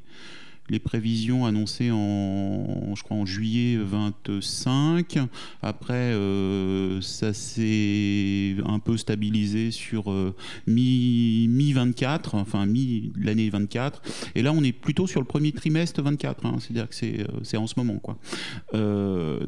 les 0.70 0.78
prévisions 0.78 1.46
annoncées 1.46 1.90
en, 1.90 2.94
je 2.94 3.02
crois, 3.02 3.16
en 3.16 3.26
juillet 3.26 3.76
25. 3.76 5.18
Après, 5.62 5.94
euh, 5.94 7.00
ça 7.00 7.32
s'est 7.32 8.56
un 8.64 8.78
peu 8.78 8.96
stabilisé 8.96 9.70
sur 9.70 10.10
euh, 10.10 10.34
mi, 10.66 11.46
mi 11.48 11.72
24, 11.72 12.34
enfin 12.34 12.66
mi 12.66 13.12
l'année 13.16 13.50
24. 13.50 14.02
Et 14.34 14.42
là, 14.42 14.52
on 14.52 14.62
est 14.62 14.72
plutôt 14.72 15.06
sur 15.06 15.20
le 15.20 15.26
premier 15.26 15.52
trimestre 15.52 16.02
24. 16.02 16.46
Hein. 16.46 16.56
C'est-à-dire 16.60 16.88
que 16.88 16.94
c'est, 16.94 17.20
euh, 17.20 17.26
c'est 17.42 17.56
en 17.56 17.66
ce 17.66 17.74
moment, 17.76 17.98
quoi. 17.98 18.18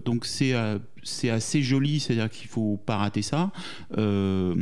donc 0.05 0.25
c'est 0.25 0.55
c'est 1.03 1.31
assez 1.31 1.63
joli, 1.63 2.01
c'est-à-dire 2.01 2.31
qu'il 2.31 2.49
faut 2.49 2.79
pas 2.85 2.97
rater 2.97 3.23
ça. 3.23 3.51
Euh, 3.99 4.55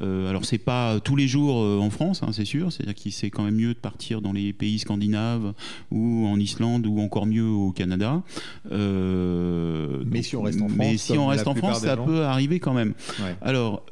euh, 0.00 0.28
alors 0.28 0.44
c'est 0.44 0.58
pas 0.58 1.00
tous 1.00 1.16
les 1.16 1.28
jours 1.28 1.62
euh, 1.62 1.78
en 1.78 1.90
France, 1.90 2.22
hein, 2.22 2.30
c'est 2.32 2.44
sûr, 2.44 2.72
c'est-à-dire 2.72 2.94
qu'il 2.94 3.12
c'est 3.12 3.30
quand 3.30 3.44
même 3.44 3.56
mieux 3.56 3.74
de 3.74 3.78
partir 3.78 4.20
dans 4.20 4.32
les 4.32 4.52
pays 4.52 4.78
scandinaves 4.78 5.52
ou 5.90 6.26
en 6.26 6.38
Islande 6.38 6.86
ou 6.86 7.00
encore 7.00 7.26
mieux 7.26 7.46
au 7.46 7.72
Canada. 7.72 8.22
mais 8.70 10.22
si 10.22 10.36
on 10.36 10.42
reste 10.42 10.62
en 10.62 10.68
France, 10.68 10.78
mais 10.78 10.96
si 10.96 11.12
on 11.12 11.26
reste 11.26 11.46
en 11.46 11.54
France, 11.54 11.80
ça 11.80 11.96
peut 11.96 12.24
arriver 12.24 12.60
quand 12.60 12.74
même. 12.74 12.94
Alors 13.40 13.84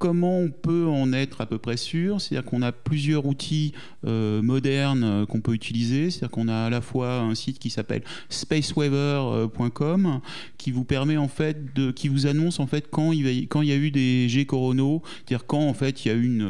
comment 0.00 0.38
on 0.38 0.50
peut 0.50 0.86
en 0.86 1.12
être 1.12 1.42
à 1.42 1.46
peu 1.46 1.58
près 1.58 1.76
sûr? 1.76 2.20
C'est-à-dire 2.20 2.48
qu'on 2.50 2.62
a 2.62 2.72
plusieurs 2.72 3.26
outils 3.26 3.72
euh, 4.06 4.40
modernes 4.42 5.04
euh, 5.04 5.26
qu'on 5.26 5.42
peut 5.42 5.52
utiliser. 5.52 6.10
C'est-à-dire 6.10 6.30
qu'on 6.30 6.48
a 6.48 6.64
à 6.64 6.70
la 6.70 6.80
fois 6.80 7.20
un 7.20 7.34
site 7.36 7.58
qui 7.58 7.68
s'appelle 7.68 8.02
spaceweather.com 8.30 10.20
qui 10.56 10.72
vous 10.72 10.84
permet 10.84 11.18
en 11.18 11.28
fait 11.28 11.74
de, 11.74 11.90
qui 11.92 12.08
vous 12.08 12.26
annonce 12.26 12.60
en 12.60 12.66
fait 12.66 12.88
quand 12.90 13.12
il, 13.12 13.26
y 13.26 13.72
a 13.72 13.76
eu 13.76 13.90
des 13.90 14.28
jets 14.28 14.46
coronaux, 14.46 15.02
c'est-à-dire 15.04 15.46
quand 15.46 15.68
en 15.68 15.74
fait 15.74 16.04
il 16.04 16.08
y 16.08 16.10
a 16.10 16.16
eu 16.16 16.42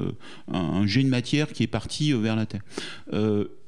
un, 0.52 0.86
jet 0.86 1.02
de 1.02 1.08
matière 1.08 1.52
qui 1.52 1.64
est 1.64 1.68
parti 1.68 2.12
vers 2.12 2.36
la 2.36 2.46
Terre 2.46 2.62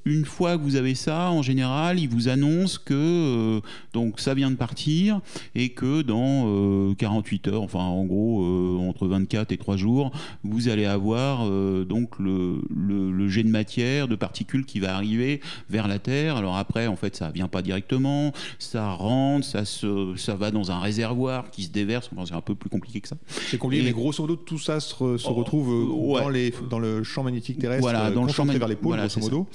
une 0.04 0.24
fois 0.24 0.56
que 0.56 0.62
vous 0.62 0.76
avez 0.76 0.94
ça, 0.94 1.30
en 1.30 1.42
général, 1.42 1.98
il 1.98 2.08
vous 2.08 2.28
annonce 2.28 2.78
que 2.78 2.94
euh, 2.94 3.60
donc 3.92 4.20
ça 4.20 4.34
vient 4.34 4.50
de 4.50 4.56
partir 4.56 5.20
et 5.54 5.70
que 5.70 6.02
dans 6.02 6.94
48 6.94 7.46
euh, 7.46 7.52
heures, 7.52 7.62
enfin 7.62 7.80
en 7.80 8.04
gros 8.04 8.42
euh, 8.42 8.78
entre 8.88 9.06
24 9.06 9.52
et 9.52 9.56
3 9.56 9.76
jours, 9.76 10.12
vous 10.42 10.68
allez 10.68 10.86
avoir 10.86 11.48
donc 11.86 12.18
le, 12.18 12.62
le, 12.74 13.28
jet 13.28 13.44
de 13.44 13.48
matière, 13.48 14.08
de 14.08 14.16
particules 14.16 14.64
qui 14.64 14.80
va 14.80 14.94
arriver 14.96 15.40
vers 15.70 15.88
la 15.88 15.98
Terre. 15.98 16.36
Alors 16.36 16.56
après, 16.56 16.86
en 16.86 16.96
fait, 16.96 17.16
ça 17.16 17.30
vient 17.30 17.48
pas 17.48 17.62
directement, 17.62 18.32
ça 18.58 18.90
rentre, 18.90 19.46
ça 19.46 19.64
se, 19.64 20.14
ça 20.16 20.34
va 20.34 20.50
dans 20.50 20.70
un 20.70 20.80
réservoir 20.80 21.50
qui 21.50 21.62
se 21.64 21.70
déverse. 21.70 22.10
Enfin, 22.12 22.26
c'est 22.26 22.34
un 22.34 22.40
peu 22.40 22.54
plus 22.54 22.70
compliqué 22.70 23.00
que 23.00 23.08
ça. 23.08 23.16
C'est 23.26 23.58
compliqué, 23.58 23.84
mais 23.84 23.92
grosso 23.92 24.22
modo, 24.22 24.36
tout 24.36 24.58
ça 24.58 24.80
se, 24.80 24.94
oh, 25.00 25.16
retrouve 25.32 26.18
dans, 26.18 26.28
les, 26.28 26.52
dans 26.68 26.78
le 26.78 27.02
champ 27.04 27.22
magnétique 27.22 27.58
terrestre, 27.58 27.82
voilà, 27.82 28.10
dans 28.10 28.24
le 28.24 28.32
champ 28.32 28.44
vers 28.44 28.68
les 28.68 28.76
pôles, 28.76 28.98
grosso 28.98 29.20
modo. 29.20 29.46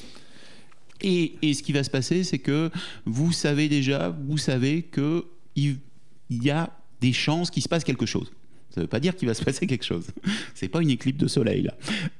Et, 1.01 1.35
ce 1.53 1.61
qui 1.63 1.71
va 1.71 1.83
se 1.83 1.89
passer, 1.89 2.23
c'est 2.23 2.39
que 2.39 2.69
vous 3.05 3.31
savez 3.31 3.69
déjà, 3.69 4.15
vous 4.27 4.37
savez 4.37 4.83
qu'il 4.83 5.77
y 6.29 6.49
a 6.49 6.71
des 7.01 7.13
chances 7.13 7.51
qu'il 7.51 7.63
se 7.63 7.69
passe 7.69 7.83
quelque 7.83 8.05
chose. 8.05 8.31
Ça 8.77 8.81
ne 8.81 8.83
veut 8.83 8.89
pas 8.89 8.99
dire 8.99 9.15
qu'il 9.15 9.27
va 9.27 9.33
se 9.33 9.43
passer 9.43 9.65
quelque 9.65 9.85
chose. 9.85 10.05
C'est 10.53 10.67
pas 10.67 10.83
une 10.83 10.91
éclipse 10.91 11.17
de 11.17 11.27
soleil 11.27 11.63
là. 11.63 11.73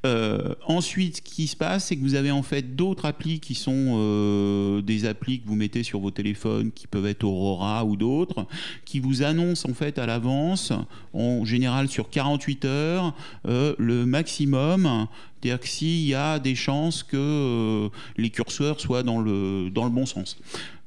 Euh, 0.07 0.55
ensuite, 0.65 1.17
ce 1.17 1.21
qui 1.21 1.45
se 1.45 1.55
passe, 1.55 1.85
c'est 1.85 1.95
que 1.95 2.01
vous 2.01 2.15
avez 2.15 2.31
en 2.31 2.41
fait 2.41 2.75
d'autres 2.75 3.05
applis 3.05 3.39
qui 3.39 3.53
sont 3.53 3.93
euh, 3.95 4.81
des 4.81 5.05
applis 5.05 5.39
que 5.39 5.47
vous 5.47 5.55
mettez 5.55 5.83
sur 5.83 5.99
vos 5.99 6.09
téléphones, 6.09 6.71
qui 6.71 6.87
peuvent 6.87 7.05
être 7.05 7.25
Aurora 7.25 7.85
ou 7.85 7.95
d'autres, 7.95 8.47
qui 8.85 8.99
vous 8.99 9.21
annoncent 9.21 9.69
en 9.69 9.75
fait 9.75 9.99
à 9.99 10.07
l'avance, 10.07 10.73
en 11.13 11.45
général 11.45 11.89
sur 11.89 12.09
48 12.09 12.65
heures, 12.65 13.13
euh, 13.47 13.75
le 13.77 14.07
maximum 14.07 15.07
c'est-à-dire 15.41 15.59
que 15.59 15.67
s'il 15.67 16.05
y 16.05 16.15
a 16.15 16.39
des 16.39 16.55
chances 16.55 17.03
que 17.03 17.17
euh, 17.17 17.89
les 18.17 18.29
curseurs 18.29 18.79
soient 18.79 19.03
dans 19.03 19.21
le, 19.21 19.69
dans 19.69 19.83
le 19.83 19.91
bon 19.91 20.05
sens. 20.05 20.37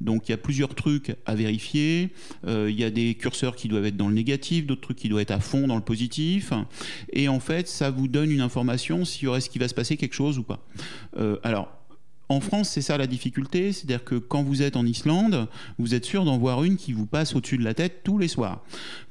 Donc 0.01 0.29
il 0.29 0.33
y 0.33 0.35
a 0.35 0.39
plusieurs 0.39 0.75
trucs 0.75 1.15
à 1.27 1.35
vérifier. 1.35 2.11
Euh, 2.47 2.69
il 2.71 2.79
y 2.79 2.85
a 2.85 2.91
des 2.91 3.15
curseurs 3.15 3.55
qui 3.55 3.69
doivent 3.69 3.87
être 3.87 3.97
dans 3.97 4.09
le 4.09 4.15
négatif, 4.15 4.67
d'autres 4.67 4.81
trucs 4.81 4.99
qui 4.99 5.09
doivent 5.09 5.23
être 5.23 5.31
à 5.31 5.41
fond 5.41 5.67
dans 5.67 5.77
le 5.77 5.83
positif. 5.83 6.53
Et 7.13 7.29
en 7.29 7.41
fait, 7.41 7.69
ça 7.69 7.91
vous 7.91 8.09
donne 8.09 8.31
une 8.31 8.41
information 8.41 9.05
s'il 9.05 9.25
y 9.25 9.27
aurait 9.29 9.41
ce 9.41 9.51
qui 9.51 9.59
va 9.59 9.69
se 9.69 9.75
passer 9.75 9.97
quelque 9.97 10.15
chose 10.15 10.39
ou 10.39 10.43
pas. 10.43 10.65
Euh, 11.17 11.37
alors, 11.43 11.80
en 12.31 12.39
France, 12.39 12.69
c'est 12.69 12.81
ça 12.81 12.97
la 12.97 13.09
difficulté, 13.09 13.73
c'est-à-dire 13.73 14.05
que 14.05 14.15
quand 14.15 14.45
vous 14.45 14.63
êtes 14.63 14.77
en 14.77 14.87
Islande, 14.87 15.49
vous 15.79 15.97
êtes 15.97 16.05
sûr 16.05 16.25
d'en 16.25 16.39
voir 16.39 16.63
une 16.63 16.77
qui 16.77 16.93
vous 16.93 17.05
passe 17.05 17.35
au-dessus 17.35 17.59
de 17.59 17.65
la 17.65 17.75
tête 17.75 18.05
tous 18.05 18.19
les 18.19 18.29
soirs. 18.29 18.63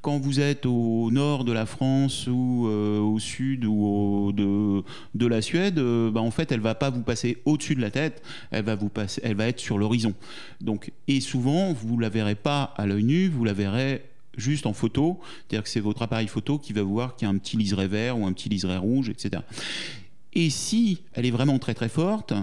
Quand 0.01 0.19
vous 0.19 0.39
êtes 0.39 0.65
au 0.65 1.11
nord 1.11 1.43
de 1.43 1.51
la 1.51 1.65
France 1.65 2.27
ou 2.27 2.67
euh, 2.69 3.01
au 3.01 3.19
sud 3.19 3.65
ou 3.65 4.31
de, 4.33 4.83
de, 5.15 5.27
la 5.27 5.41
Suède, 5.41 5.79
euh, 5.79 6.09
bah, 6.09 6.21
en 6.21 6.31
fait, 6.31 6.53
elle 6.53 6.61
va 6.61 6.75
pas 6.75 6.89
vous 6.89 7.01
passer 7.01 7.39
au-dessus 7.43 7.75
de 7.75 7.81
la 7.81 7.91
tête, 7.91 8.23
elle 8.51 8.63
va 8.63 8.75
vous 8.75 8.88
passer, 8.88 9.19
elle 9.21 9.35
va 9.35 9.49
être 9.49 9.59
sur 9.59 9.77
l'horizon. 9.77 10.13
Donc, 10.61 10.93
et 11.09 11.19
souvent, 11.19 11.73
vous 11.73 11.99
la 11.99 12.07
verrez 12.07 12.35
pas 12.35 12.73
à 12.77 12.85
l'œil 12.85 13.03
nu, 13.03 13.27
vous 13.27 13.43
la 13.43 13.53
verrez 13.53 14.01
juste 14.38 14.65
en 14.65 14.71
photo, 14.71 15.19
c'est-à-dire 15.39 15.63
que 15.63 15.69
c'est 15.69 15.81
votre 15.81 16.03
appareil 16.03 16.29
photo 16.29 16.57
qui 16.57 16.71
va 16.71 16.83
voir 16.83 17.17
qu'il 17.17 17.27
y 17.27 17.29
a 17.29 17.33
un 17.33 17.38
petit 17.38 17.57
liseré 17.57 17.89
vert 17.89 18.17
ou 18.17 18.25
un 18.25 18.31
petit 18.31 18.47
liseré 18.47 18.77
rouge, 18.77 19.09
etc. 19.09 19.43
Et 20.31 20.49
si 20.49 21.01
elle 21.11 21.25
est 21.25 21.31
vraiment 21.31 21.59
très 21.59 21.73
très 21.73 21.89
forte, 21.89 22.33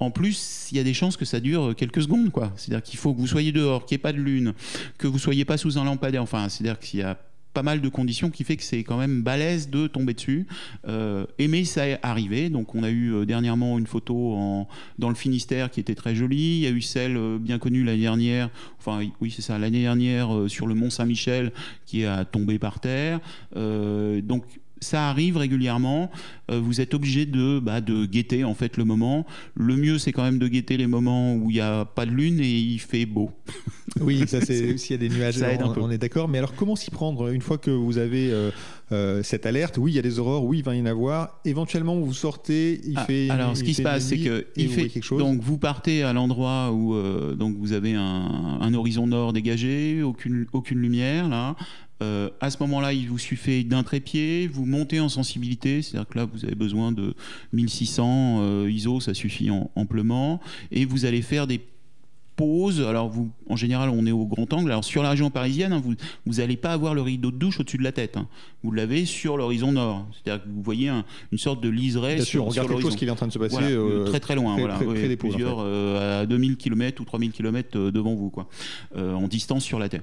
en 0.00 0.10
plus, 0.10 0.68
il 0.72 0.76
y 0.76 0.80
a 0.80 0.84
des 0.84 0.94
chances 0.94 1.16
que 1.16 1.24
ça 1.24 1.40
dure 1.40 1.74
quelques 1.76 2.02
secondes, 2.02 2.30
quoi. 2.30 2.52
C'est-à-dire 2.56 2.82
qu'il 2.82 2.98
faut 2.98 3.14
que 3.14 3.20
vous 3.20 3.26
soyez 3.26 3.52
dehors, 3.52 3.86
qu'il 3.86 3.96
n'y 3.96 4.00
ait 4.00 4.02
pas 4.02 4.12
de 4.12 4.18
lune, 4.18 4.54
que 4.98 5.06
vous 5.06 5.18
soyez 5.18 5.44
pas 5.44 5.56
sous 5.56 5.78
un 5.78 5.84
lampadaire. 5.84 6.22
Enfin, 6.22 6.48
c'est-à-dire 6.48 6.78
qu'il 6.78 7.00
y 7.00 7.02
a 7.02 7.18
pas 7.52 7.62
mal 7.62 7.80
de 7.80 7.88
conditions 7.88 8.30
qui 8.30 8.44
fait 8.44 8.56
que 8.56 8.62
c'est 8.62 8.84
quand 8.84 8.96
même 8.96 9.22
balèze 9.22 9.70
de 9.70 9.86
tomber 9.86 10.14
dessus. 10.14 10.46
Euh, 10.86 11.26
mais 11.38 11.64
ça 11.64 11.88
est 11.88 11.98
arrivé. 12.02 12.48
Donc 12.48 12.74
on 12.74 12.82
a 12.82 12.90
eu 12.90 13.12
euh, 13.12 13.24
dernièrement 13.24 13.78
une 13.78 13.86
photo 13.86 14.66
dans 14.98 15.08
le 15.08 15.14
Finistère 15.14 15.70
qui 15.70 15.80
était 15.80 15.94
très 15.94 16.14
jolie. 16.14 16.58
Il 16.58 16.60
y 16.60 16.66
a 16.66 16.70
eu 16.70 16.80
celle 16.80 17.16
euh, 17.16 17.38
bien 17.38 17.58
connue 17.58 17.84
l'année 17.84 18.02
dernière, 18.02 18.50
enfin 18.78 19.00
oui 19.20 19.32
c'est 19.34 19.42
ça, 19.42 19.58
l'année 19.58 19.82
dernière 19.82 20.34
euh, 20.34 20.48
sur 20.48 20.66
le 20.66 20.74
Mont 20.74 20.90
Saint-Michel 20.90 21.52
qui 21.86 22.04
a 22.04 22.24
tombé 22.24 22.58
par 22.58 22.80
terre. 22.80 23.20
donc 23.54 24.44
ça 24.80 25.08
arrive 25.08 25.36
régulièrement. 25.36 26.10
Euh, 26.50 26.58
vous 26.58 26.80
êtes 26.80 26.94
obligé 26.94 27.26
de, 27.26 27.60
bah, 27.60 27.80
de 27.80 28.06
guetter 28.06 28.44
en 28.44 28.54
fait 28.54 28.76
le 28.76 28.84
moment. 28.84 29.26
Le 29.54 29.76
mieux, 29.76 29.98
c'est 29.98 30.12
quand 30.12 30.22
même 30.22 30.38
de 30.38 30.48
guetter 30.48 30.76
les 30.76 30.86
moments 30.86 31.34
où 31.34 31.50
il 31.50 31.54
n'y 31.54 31.60
a 31.60 31.84
pas 31.84 32.06
de 32.06 32.10
lune 32.10 32.40
et 32.40 32.58
il 32.58 32.78
fait 32.78 33.06
beau. 33.06 33.30
Oui, 34.00 34.22
ça 34.28 34.40
c'est 34.40 34.78
s'il 34.78 34.92
y 34.92 34.94
a 34.94 35.08
des 35.08 35.14
nuages, 35.14 35.34
ça 35.34 35.48
on, 35.76 35.90
est 35.90 35.98
d'accord. 35.98 36.28
Mais 36.28 36.38
alors, 36.38 36.54
comment 36.54 36.76
s'y 36.76 36.92
prendre 36.92 37.32
une 37.32 37.42
fois 37.42 37.58
que 37.58 37.72
vous 37.72 37.98
avez 37.98 38.30
euh, 38.30 38.52
euh, 38.92 39.20
cette 39.24 39.46
alerte? 39.46 39.78
Oui, 39.78 39.90
il 39.90 39.96
y 39.96 39.98
a 39.98 40.02
des 40.02 40.20
aurores. 40.20 40.44
Oui, 40.44 40.58
il 40.58 40.64
va 40.64 40.76
y 40.76 40.80
en 40.80 40.86
avoir. 40.86 41.40
Éventuellement, 41.44 41.98
vous 41.98 42.14
sortez. 42.14 42.80
Il 42.84 42.96
ah, 42.96 43.04
fait. 43.04 43.28
Alors, 43.30 43.56
ce 43.56 43.64
qui 43.64 43.74
se 43.74 43.82
passe, 43.82 44.04
c'est 44.04 44.18
que 44.18 44.46
il 44.54 44.68
fait 44.68 44.88
quelque 44.88 45.02
chose. 45.02 45.18
Donc, 45.18 45.40
vous 45.40 45.58
partez 45.58 46.04
à 46.04 46.12
l'endroit 46.12 46.70
où 46.72 46.94
donc 47.34 47.56
vous 47.58 47.72
avez 47.72 47.94
un, 47.94 48.58
un, 48.60 48.74
horizon 48.74 49.08
nord 49.08 49.32
dégagé, 49.32 50.04
aucune 50.04 50.46
aucune 50.52 50.78
lumière 50.78 51.28
là. 51.28 51.56
Euh, 52.02 52.30
à 52.40 52.50
ce 52.50 52.56
moment-là, 52.60 52.92
il 52.92 53.08
vous 53.08 53.18
suffit 53.18 53.64
d'un 53.64 53.82
trépied, 53.82 54.48
vous 54.48 54.64
montez 54.64 55.00
en 55.00 55.08
sensibilité, 55.08 55.82
c'est-à-dire 55.82 56.08
que 56.08 56.18
là, 56.18 56.24
vous 56.24 56.44
avez 56.44 56.54
besoin 56.54 56.92
de 56.92 57.14
1600 57.52 58.38
euh, 58.40 58.70
ISO, 58.70 59.00
ça 59.00 59.14
suffit 59.14 59.50
amplement, 59.74 60.40
et 60.70 60.84
vous 60.84 61.04
allez 61.04 61.20
faire 61.20 61.46
des 61.46 61.60
pauses. 62.36 62.80
Alors, 62.80 63.10
vous, 63.10 63.30
en 63.50 63.56
général, 63.56 63.90
on 63.90 64.06
est 64.06 64.12
au 64.12 64.24
grand 64.24 64.50
angle. 64.54 64.70
Alors, 64.70 64.84
sur 64.84 65.02
la 65.02 65.10
région 65.10 65.28
parisienne, 65.28 65.74
hein, 65.74 65.82
vous 66.24 66.34
n'allez 66.36 66.56
pas 66.56 66.72
avoir 66.72 66.94
le 66.94 67.02
rideau 67.02 67.30
de 67.30 67.36
douche 67.36 67.60
au-dessus 67.60 67.76
de 67.76 67.82
la 67.82 67.92
tête. 67.92 68.16
Hein. 68.16 68.28
Vous 68.62 68.72
l'avez 68.72 69.04
sur 69.04 69.36
l'horizon 69.36 69.72
nord. 69.72 70.06
C'est-à-dire 70.12 70.42
que 70.44 70.48
vous 70.48 70.62
voyez 70.62 70.90
une 71.32 71.38
sorte 71.38 71.62
de 71.62 71.68
liseré 71.68 72.14
Bien 72.14 72.24
sur, 72.24 72.30
sûr, 72.30 72.46
on 72.46 72.48
regarde 72.48 72.68
quelque 72.68 72.80
chose 72.80 72.96
qui 72.96 73.04
est 73.04 73.10
en 73.10 73.16
train 73.16 73.26
de 73.26 73.32
se 73.32 73.38
passer 73.38 73.58
euh, 73.60 74.06
très 74.06 74.20
très 74.20 74.36
loin, 74.36 74.56
voilà, 74.56 74.78
plusieurs 75.18 75.60
à 75.60 76.24
2000 76.24 76.56
km 76.56 77.02
ou 77.02 77.04
3000 77.04 77.32
km 77.32 77.90
devant 77.90 78.14
vous, 78.14 78.30
quoi, 78.30 78.48
en 78.96 79.28
distance 79.28 79.64
sur 79.64 79.78
la 79.78 79.90
Terre. 79.90 80.02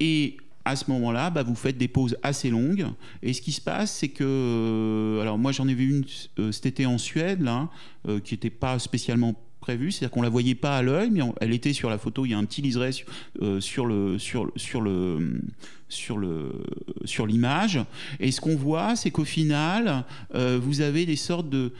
Et 0.00 0.36
à 0.68 0.76
ce 0.76 0.90
moment-là, 0.90 1.30
bah, 1.30 1.42
vous 1.42 1.54
faites 1.54 1.78
des 1.78 1.88
pauses 1.88 2.16
assez 2.22 2.50
longues. 2.50 2.86
Et 3.22 3.32
ce 3.32 3.40
qui 3.40 3.52
se 3.52 3.60
passe, 3.60 3.90
c'est 3.90 4.08
que, 4.08 4.24
euh, 4.24 5.20
alors 5.22 5.38
moi 5.38 5.50
j'en 5.50 5.66
ai 5.66 5.74
vu 5.74 5.90
une 5.90 6.04
euh, 6.38 6.52
cet 6.52 6.66
été 6.66 6.84
en 6.84 6.98
Suède, 6.98 7.40
là, 7.40 7.70
euh, 8.06 8.20
qui 8.20 8.34
n'était 8.34 8.50
pas 8.50 8.78
spécialement 8.78 9.34
prévue, 9.60 9.90
c'est-à-dire 9.90 10.10
qu'on 10.10 10.22
la 10.22 10.28
voyait 10.28 10.54
pas 10.54 10.76
à 10.76 10.82
l'œil, 10.82 11.10
mais 11.10 11.20
elle 11.40 11.54
était 11.54 11.72
sur 11.72 11.88
la 11.88 11.96
photo. 11.96 12.26
Il 12.26 12.30
y 12.30 12.34
a 12.34 12.38
un 12.38 12.44
petit 12.44 12.62
liseré 12.62 12.92
sur, 12.92 13.06
sur 13.60 13.86
le 13.86 14.18
sur 14.18 14.44
le 14.80 15.40
sur 15.88 16.16
le 16.16 16.62
sur 17.04 17.26
l'image. 17.26 17.80
Et 18.20 18.30
ce 18.30 18.40
qu'on 18.40 18.56
voit, 18.56 18.94
c'est 18.94 19.10
qu'au 19.10 19.24
final, 19.24 20.04
vous 20.32 20.80
avez 20.80 21.04
des 21.06 21.16
sortes 21.16 21.50
de 21.50 21.72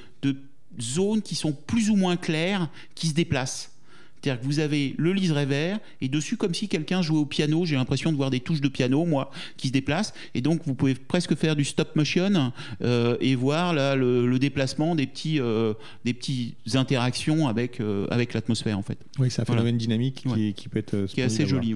zones 0.81 1.23
qui 1.23 1.35
sont 1.35 1.53
plus 1.53 1.89
ou 1.89 1.97
moins 1.97 2.17
claires, 2.17 2.69
qui 2.95 3.07
se 3.07 3.15
déplacent. 3.15 3.78
C'est-à-dire 4.23 4.41
que 4.41 4.47
vous 4.47 4.59
avez 4.59 4.95
le 4.99 5.13
liseré 5.13 5.47
vert 5.47 5.79
et 6.01 6.09
dessus, 6.09 6.37
comme 6.37 6.55
si 6.55 6.69
quelqu'un 6.69 7.03
jouait 7.03 7.19
au 7.19 7.27
piano, 7.27 7.65
j'ai 7.65 7.77
l'impression 7.77 8.13
de 8.13 8.17
voir 8.17 8.31
des 8.31 8.41
touches 8.41 8.61
de 8.61 8.69
piano, 8.69 9.05
moi, 9.05 9.31
qui 9.57 9.69
se 9.69 9.73
déplacent. 9.73 10.13
Et 10.35 10.41
donc, 10.41 10.61
vous 10.67 10.75
pouvez 10.75 10.95
presque 10.95 11.37
faire 11.37 11.57
du 11.57 11.65
stop 11.65 11.95
motion 11.97 12.53
euh, 12.83 13.17
et 13.21 13.35
voir 13.35 13.73
là 13.75 13.97
le, 13.97 14.39
déplacement 14.39 14.95
des 14.95 15.07
petits, 15.07 15.41
euh, 15.41 15.75
des 16.05 16.15
petites 16.15 16.55
interactions 16.75 17.49
avec, 17.49 17.81
euh, 17.81 18.07
avec 18.11 18.35
l'atmosphère, 18.35 18.79
en 18.79 18.83
fait. 18.83 18.99
Oui, 19.19 19.31
c'est 19.31 19.43
un 19.43 19.45
phénomène 19.45 19.77
dynamique 19.77 20.25
qui, 20.55 20.69
peut 20.69 20.79
être. 20.79 21.07
Qui 21.07 21.21
est 21.21 21.25
assez 21.25 21.47
joli. 21.47 21.75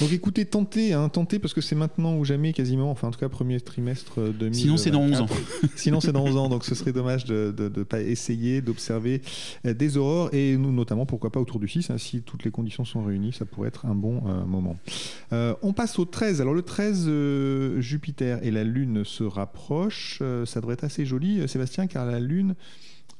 Donc, 0.00 0.12
écoutez, 0.12 0.44
tentez, 0.44 0.92
hein, 0.92 1.08
tentez 1.08 1.38
parce 1.38 1.54
que 1.54 1.60
c'est 1.60 1.74
maintenant 1.74 2.16
ou 2.16 2.24
jamais 2.24 2.52
quasiment, 2.52 2.90
enfin, 2.90 3.08
en 3.08 3.10
tout 3.10 3.18
cas, 3.18 3.28
premier 3.28 3.60
trimestre 3.60 4.20
2000. 4.20 4.54
Sinon, 4.54 4.76
c'est 4.76 4.90
dans 4.90 5.02
11 5.02 5.20
ans. 5.22 5.26
Sinon, 5.76 6.00
c'est 6.00 6.12
dans 6.12 6.24
11 6.24 6.36
ans. 6.36 6.48
Donc, 6.48 6.64
ce 6.64 6.74
serait 6.74 6.92
dommage 6.92 7.24
de 7.24 7.54
ne 7.58 7.82
pas 7.82 8.00
essayer 8.00 8.60
d'observer 8.60 9.22
des 9.64 9.96
aurores 9.96 10.32
et 10.32 10.56
nous, 10.56 10.72
notamment, 10.72 11.06
pourquoi 11.06 11.30
pas 11.30 11.40
autour 11.40 11.58
du 11.58 11.68
6 11.68 11.83
Hein, 11.90 11.98
si 11.98 12.22
toutes 12.22 12.44
les 12.44 12.50
conditions 12.50 12.84
sont 12.84 13.02
réunies, 13.02 13.32
ça 13.32 13.44
pourrait 13.44 13.68
être 13.68 13.86
un 13.86 13.94
bon 13.94 14.22
euh, 14.26 14.44
moment. 14.44 14.76
Euh, 15.32 15.54
on 15.62 15.72
passe 15.72 15.98
au 15.98 16.04
13. 16.04 16.40
Alors 16.40 16.54
le 16.54 16.62
13, 16.62 17.06
euh, 17.08 17.80
Jupiter 17.80 18.38
et 18.42 18.50
la 18.50 18.64
Lune 18.64 19.04
se 19.04 19.24
rapprochent. 19.24 20.22
ça 20.44 20.60
devrait 20.60 20.74
être 20.74 20.84
assez 20.84 21.06
joli, 21.06 21.46
Sébastien, 21.48 21.86
car 21.86 22.06
la 22.06 22.20
Lune 22.20 22.54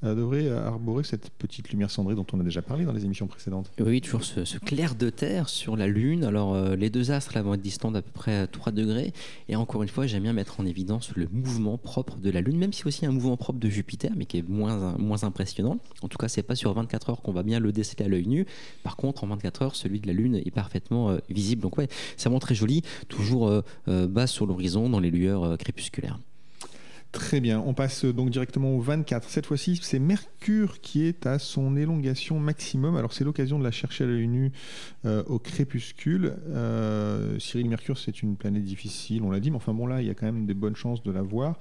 devrait 0.04 0.50
arborer 0.50 1.04
cette 1.04 1.30
petite 1.30 1.70
lumière 1.70 1.90
cendrée 1.90 2.14
dont 2.14 2.26
on 2.32 2.40
a 2.40 2.42
déjà 2.42 2.62
parlé 2.62 2.84
dans 2.84 2.92
les 2.92 3.04
émissions 3.04 3.26
précédentes. 3.26 3.70
Oui, 3.80 4.00
toujours 4.00 4.24
ce, 4.24 4.58
clair 4.58 4.94
de 4.94 5.10
terre 5.10 5.48
sur 5.48 5.76
la 5.76 5.86
Lune. 5.86 6.24
Alors, 6.24 6.54
euh, 6.54 6.76
les 6.76 6.90
deux 6.90 7.10
astres 7.10 7.32
là, 7.34 7.42
vont 7.42 7.54
être 7.54 7.62
distants 7.62 7.90
d'à 7.90 8.02
peu 8.02 8.10
près 8.10 8.46
3 8.46 8.72
degrés. 8.72 9.12
Et 9.48 9.56
encore 9.56 9.82
une 9.82 9.88
fois, 9.88 10.06
j'aime 10.06 10.24
bien 10.24 10.32
mettre 10.32 10.60
en 10.60 10.66
évidence 10.66 11.12
le 11.14 11.28
mouvement 11.32 11.78
propre 11.78 12.16
de 12.16 12.30
la 12.30 12.40
Lune, 12.40 12.58
même 12.58 12.72
si 12.72 12.86
aussi 12.86 13.06
un 13.06 13.12
mouvement 13.12 13.36
propre 13.36 13.58
de 13.58 13.68
Jupiter, 13.68 14.10
mais 14.16 14.26
qui 14.26 14.38
est 14.38 14.48
moins, 14.48 14.96
moins 14.98 15.24
impressionnant. 15.24 15.78
En 16.02 16.08
tout 16.08 16.18
cas, 16.18 16.28
c'est 16.28 16.42
pas 16.42 16.56
sur 16.56 16.72
24 16.72 17.10
heures 17.10 17.22
qu'on 17.22 17.32
va 17.32 17.42
bien 17.42 17.60
le 17.60 17.72
déceler 17.72 18.04
à 18.04 18.08
l'œil 18.08 18.26
nu. 18.26 18.46
Par 18.82 18.96
contre, 18.96 19.24
en 19.24 19.28
24 19.28 19.62
heures, 19.62 19.76
celui 19.76 20.00
de 20.00 20.06
la 20.06 20.12
Lune 20.12 20.36
est 20.36 20.50
parfaitement 20.50 21.10
euh, 21.10 21.18
visible. 21.30 21.62
Donc, 21.62 21.78
ouais, 21.78 21.88
c'est 22.16 22.28
vraiment 22.28 22.40
très 22.40 22.54
joli, 22.54 22.82
toujours 23.08 23.48
euh, 23.48 23.62
euh, 23.88 24.06
bas 24.06 24.26
sur 24.26 24.46
l'horizon 24.46 24.88
dans 24.88 25.00
les 25.00 25.10
lueurs 25.10 25.44
euh, 25.44 25.56
crépusculaires. 25.56 26.18
Très 27.14 27.38
bien, 27.38 27.62
on 27.64 27.74
passe 27.74 28.04
donc 28.04 28.30
directement 28.30 28.74
au 28.74 28.80
24. 28.80 29.30
Cette 29.30 29.46
fois-ci, 29.46 29.78
c'est 29.80 30.00
Mercure 30.00 30.80
qui 30.80 31.04
est 31.04 31.26
à 31.26 31.38
son 31.38 31.76
élongation 31.76 32.40
maximum. 32.40 32.96
Alors 32.96 33.12
c'est 33.12 33.22
l'occasion 33.22 33.56
de 33.56 33.62
la 33.62 33.70
chercher 33.70 34.02
à 34.02 34.08
l'œil 34.08 34.26
nu 34.26 34.50
euh, 35.04 35.22
au 35.28 35.38
crépuscule. 35.38 36.34
Euh, 36.48 37.38
Cyril 37.38 37.68
Mercure, 37.68 37.98
c'est 37.98 38.20
une 38.22 38.34
planète 38.34 38.64
difficile, 38.64 39.22
on 39.22 39.30
l'a 39.30 39.38
dit, 39.38 39.52
mais 39.52 39.56
enfin 39.58 39.72
bon 39.72 39.86
là, 39.86 40.02
il 40.02 40.08
y 40.08 40.10
a 40.10 40.14
quand 40.14 40.26
même 40.26 40.44
des 40.44 40.54
bonnes 40.54 40.74
chances 40.74 41.04
de 41.04 41.12
la 41.12 41.22
voir. 41.22 41.56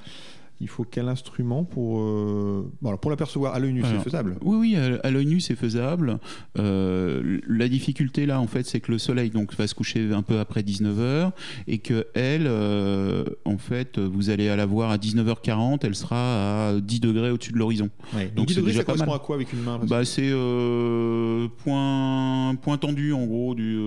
Il 0.61 0.69
faut 0.69 0.85
quel 0.85 1.09
instrument 1.09 1.65
pour, 1.65 1.99
euh, 1.99 2.71
bon, 2.81 2.89
alors, 2.89 2.99
pour 2.99 3.11
l'apercevoir 3.11 3.53
à 3.53 3.59
l'œil 3.59 3.73
nu, 3.73 3.81
c'est 3.83 3.99
faisable 4.01 4.37
Oui, 4.41 4.57
oui, 4.57 4.75
à, 4.75 5.11
l'œil 5.11 5.25
nu, 5.25 5.41
c'est 5.41 5.55
faisable. 5.57 6.19
Euh, 6.57 7.39
la 7.47 7.67
difficulté 7.67 8.25
là, 8.25 8.39
en 8.39 8.47
fait, 8.47 8.65
c'est 8.65 8.79
que 8.79 8.91
le 8.91 8.97
soleil 8.97 9.29
donc, 9.29 9.53
va 9.55 9.67
se 9.67 9.75
coucher 9.75 10.13
un 10.13 10.21
peu 10.21 10.39
après 10.39 10.61
19h 10.61 11.31
et 11.67 11.79
que 11.79 12.07
elle, 12.13 12.45
euh, 12.47 13.25
en 13.45 13.57
fait, 13.57 13.99
vous 13.99 14.29
allez 14.29 14.47
à 14.47 14.55
la 14.55 14.65
voir 14.65 14.91
à 14.91 14.97
19h40, 14.97 15.79
elle 15.83 15.95
sera 15.95 16.69
à 16.69 16.79
10 16.79 16.99
degrés 17.01 17.31
au-dessus 17.31 17.51
de 17.51 17.57
l'horizon. 17.57 17.89
Ouais. 18.15 18.25
Donc, 18.27 18.35
Donc 18.35 18.47
10 18.47 18.53
c'est 18.53 18.59
degrés, 18.61 18.71
déjà 18.71 18.81
ça 18.81 18.85
correspond 18.85 19.07
mal. 19.11 19.15
à 19.15 19.19
quoi 19.19 19.35
avec 19.35 19.51
une 19.53 19.63
main 19.63 19.79
Bah, 19.85 20.05
c'est 20.05 20.29
euh, 20.31 21.47
point, 21.63 22.55
point 22.61 22.77
tendu 22.77 23.11
en 23.13 23.25
gros 23.25 23.55
du 23.55 23.79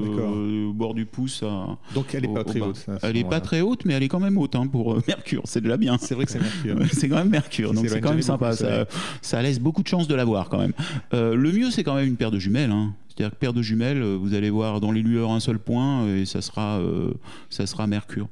bord 0.74 0.94
du 0.94 1.06
pouce. 1.06 1.42
à- 1.42 1.78
Donc 1.94 2.14
elle 2.14 2.22
n'est 2.22 2.34
pas 2.34 2.40
au 2.40 2.44
très 2.44 2.60
haute. 2.60 2.76
ça, 2.76 2.98
Elle 3.02 3.16
est 3.16 3.24
pas 3.28 3.40
très 3.40 3.60
haute, 3.60 3.84
mais 3.84 3.94
elle 3.94 4.02
est 4.02 4.08
quand 4.08 4.20
même 4.20 4.36
haute 4.36 4.56
hein, 4.56 4.66
pour 4.66 4.96
Mercure. 5.08 5.42
C'est 5.44 5.60
déjà 5.60 5.76
bien. 5.76 5.96
C'est 6.00 6.14
vrai 6.14 6.24
que 6.26 6.32
c'est 6.32 6.40
Mercure. 6.64 6.86
c'est 6.92 7.08
quand 7.08 7.16
même 7.16 7.30
Mercure, 7.30 7.72
donc 7.72 7.88
c'est 7.88 8.00
quand 8.00 8.10
même 8.10 8.22
sympa. 8.22 8.52
Ça, 8.52 8.86
ça 9.22 9.42
laisse 9.42 9.60
beaucoup 9.60 9.82
de 9.82 9.88
chances 9.88 10.08
de 10.08 10.14
la 10.14 10.24
voir 10.24 10.48
quand 10.48 10.58
même. 10.58 10.72
Euh, 11.14 11.34
le 11.34 11.52
mieux, 11.52 11.70
c'est 11.70 11.84
quand 11.84 11.94
même 11.94 12.06
une 12.08 12.16
paire 12.16 12.30
de 12.30 12.38
jumelles. 12.38 12.70
hein. 12.70 12.94
C'est-à-dire 13.08 13.30
que 13.32 13.36
paire 13.40 13.54
de 13.54 13.62
jumelles, 13.62 14.02
euh, 14.02 14.14
vous 14.20 14.34
allez 14.34 14.50
voir 14.50 14.78
dans 14.80 14.92
les 14.92 15.00
lueurs 15.00 15.30
un 15.30 15.40
seul 15.40 15.58
point 15.58 16.02
euh, 16.02 16.20
et 16.20 16.26
ça 16.26 16.42
sera, 16.42 16.78
euh, 16.80 17.12
ça 17.48 17.66
sera 17.66 17.86
Mercure. 17.86 18.28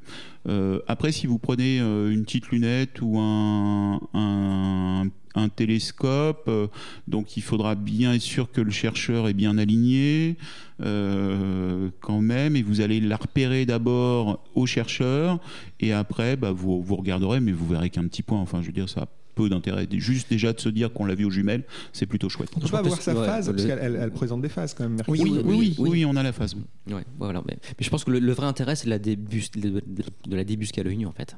Euh, 0.47 0.81
après, 0.89 1.11
si 1.11 1.27
vous 1.27 1.39
prenez 1.39 1.79
une 1.79 2.23
petite 2.25 2.49
lunette 2.51 3.01
ou 3.01 3.19
un, 3.19 3.99
un, 4.13 5.05
un 5.35 5.49
télescope, 5.49 6.45
euh, 6.49 6.69
donc 7.09 7.37
il 7.37 7.43
faudra 7.43 7.75
bien 7.75 8.13
être 8.15 8.23
sûr 8.23 8.51
que 8.53 8.61
le 8.61 8.71
chercheur 8.71 9.29
est 9.29 9.35
bien 9.35 9.59
aligné 9.59 10.37
euh, 10.81 11.91
quand 12.01 12.21
même, 12.21 12.57
et 12.57 12.63
vous 12.63 12.81
allez 12.81 13.01
la 13.01 13.17
repérer 13.17 13.67
d'abord 13.67 14.43
au 14.55 14.67
chercheur, 14.67 15.39
et 15.81 15.93
après, 15.93 16.37
bah, 16.37 16.53
vous, 16.53 16.83
vous 16.83 16.97
regarderez, 16.97 17.41
mais 17.41 17.53
vous 17.53 17.67
verrez 17.67 17.91
qu'un 17.91 18.07
petit 18.07 18.23
point. 18.23 18.41
Enfin, 18.41 18.61
je 18.63 18.67
veux 18.67 18.73
dire, 18.73 18.89
ça 18.89 19.03
a 19.03 19.09
peu 19.35 19.49
d'intérêt. 19.49 19.89
Juste 19.91 20.31
déjà 20.31 20.53
de 20.53 20.61
se 20.61 20.69
dire 20.69 20.93
qu'on 20.93 21.05
l'a 21.07 21.17
vu 21.17 21.25
aux 21.25 21.31
jumelles, 21.31 21.65
c'est 21.93 22.07
plutôt 22.07 22.29
chouette. 22.29 22.51
On 22.57 22.61
peut 22.61 22.69
pas 22.69 22.79
En 22.79 22.83
plus, 22.83 22.89
voir 22.91 23.03
sa 23.03 23.15
ouais, 23.19 23.27
phase, 23.27 23.47
parce 23.51 23.63
le- 23.63 23.69
qu'elle 23.69 23.79
elle- 23.83 23.99
elle 24.01 24.11
présente 24.13 24.43
des 24.43 24.49
phases 24.49 24.75
quand 24.75 24.85
même. 24.89 24.97
Oui, 25.09 25.19
Oui, 25.23 25.31
oui, 25.31 25.39
oui, 25.45 25.45
oui, 25.45 25.75
oui, 25.79 25.91
oui. 25.91 26.05
on 26.05 26.15
a 26.15 26.23
la 26.23 26.33
phase. 26.33 26.55
Ouais, 26.89 27.03
voilà. 27.19 27.43
Mais, 27.49 27.57
mais 27.63 27.85
je 27.85 27.91
pense 27.91 28.05
que 28.05 28.13
le, 28.13 28.21
le 28.21 28.33
vrai 28.33 28.47
intérêt, 28.47 28.77
c'est 28.77 28.85
de 28.85 28.91
la, 28.91 28.99
débus- 29.01 29.51
de, 29.57 29.71
de- 29.71 29.83
de 30.29 30.37
la 30.37 30.45
débusquer 30.45 30.83
à 30.83 30.85
l'œil 30.85 30.99
nu, 30.99 31.07
en 31.07 31.13
fait. 31.13 31.37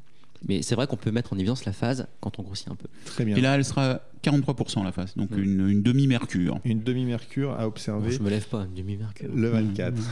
Mais 0.49 0.63
c'est 0.63 0.75
vrai 0.75 0.87
qu'on 0.87 0.97
peut 0.97 1.11
mettre 1.11 1.33
en 1.33 1.39
évidence 1.39 1.65
la 1.65 1.73
phase 1.73 2.07
quand 2.21 2.39
on 2.39 2.43
grossit 2.43 2.69
un 2.69 2.77
peu. 2.77 2.89
Très 3.05 3.25
bien. 3.25 3.37
Et 3.37 3.41
là, 3.41 3.57
elle 3.57 3.65
sera 3.65 4.01
43% 4.31 4.83
la 4.85 4.93
phase, 4.93 5.15
donc 5.17 5.31
Mm. 5.31 5.43
une, 5.43 5.69
une 5.69 5.83
demi-mercure. 5.83 6.59
Une 6.65 6.83
demi-mercure 6.83 7.53
à 7.53 7.59
Bon, 7.63 7.67
observer 7.69 8.11
je 8.13 8.21
me 8.23 8.31
lève 8.31 8.47
pas, 8.49 8.67
une 8.69 8.75
demi-mercure. 8.75 9.29
le 9.35 9.49
24. 9.49 9.95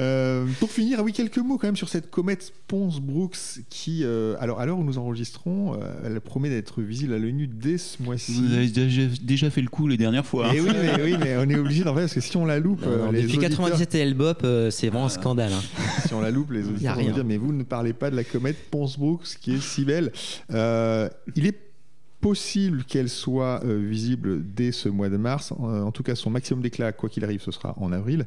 Euh, 0.00 0.46
pour 0.60 0.70
finir, 0.70 0.98
ah 1.00 1.02
oui, 1.02 1.12
quelques 1.12 1.38
mots 1.38 1.56
quand 1.56 1.66
même 1.68 1.76
sur 1.76 1.88
cette 1.88 2.10
comète 2.10 2.52
Pons-Brooks 2.68 3.36
qui, 3.70 4.00
euh, 4.02 4.34
alors 4.40 4.60
à 4.60 4.66
l'heure 4.66 4.78
où 4.78 4.84
nous 4.84 4.98
enregistrons, 4.98 5.74
euh, 5.74 5.92
elle 6.04 6.20
promet 6.20 6.48
d'être 6.50 6.82
visible 6.82 7.14
à 7.14 7.18
l'œil 7.18 7.32
nu 7.32 7.46
dès 7.46 7.78
ce 7.78 8.02
mois-ci. 8.02 8.32
Vous 8.32 8.52
avez 8.54 8.68
déjà, 8.68 9.50
fait 9.50 9.62
le 9.62 9.68
coup 9.68 9.86
les 9.88 9.96
dernières 9.96 10.26
fois. 10.26 10.48
hein. 10.48 10.52
Et 10.54 10.60
oui, 10.60 10.70
mais, 10.72 11.02
oui, 11.02 11.16
mais 11.18 11.36
on 11.38 11.48
est 11.48 11.56
obligé 11.58 11.84
d'en 11.84 11.94
faire 11.94 12.02
parce 12.02 12.14
que 12.14 12.20
si 12.20 12.36
on 12.36 12.44
la 12.44 12.58
loupe, 12.58 12.82
Alors, 12.84 13.12
les 13.12 13.22
depuis 13.22 13.36
auditeurs- 13.38 13.50
97 13.50 13.94
et 13.94 13.98
Elbop, 14.00 14.44
euh, 14.44 14.70
c'est 14.70 14.88
vraiment 14.88 15.06
un 15.06 15.10
scandale. 15.10 15.52
hein. 15.52 15.62
si 16.06 16.12
on 16.14 16.20
la 16.20 16.30
loupe, 16.30 16.50
les 16.50 16.60
Y 16.60 16.64
a 16.64 16.68
auditeurs 16.70 16.96
vont 16.96 17.10
dire 17.12 17.24
mais 17.24 17.36
vous 17.36 17.52
ne 17.52 17.62
parlez 17.62 17.92
pas 17.92 18.10
de 18.10 18.16
la 18.16 18.24
comète 18.24 18.56
Pons-Brooks 18.70 19.36
qui 19.40 19.54
est 19.54 19.60
si 19.62 19.84
belle. 19.84 20.12
Euh, 20.52 21.08
il 21.36 21.46
est 21.46 21.56
possible 22.24 22.84
qu'elle 22.84 23.10
soit 23.10 23.62
euh, 23.64 23.76
visible 23.76 24.42
dès 24.42 24.72
ce 24.72 24.88
mois 24.88 25.10
de 25.10 25.18
mars. 25.18 25.52
En, 25.52 25.68
en 25.82 25.92
tout 25.92 26.02
cas, 26.02 26.14
son 26.14 26.30
maximum 26.30 26.62
d'éclat, 26.62 26.90
quoi 26.92 27.10
qu'il 27.10 27.22
arrive, 27.22 27.42
ce 27.42 27.50
sera 27.50 27.74
en 27.76 27.92
avril. 27.92 28.24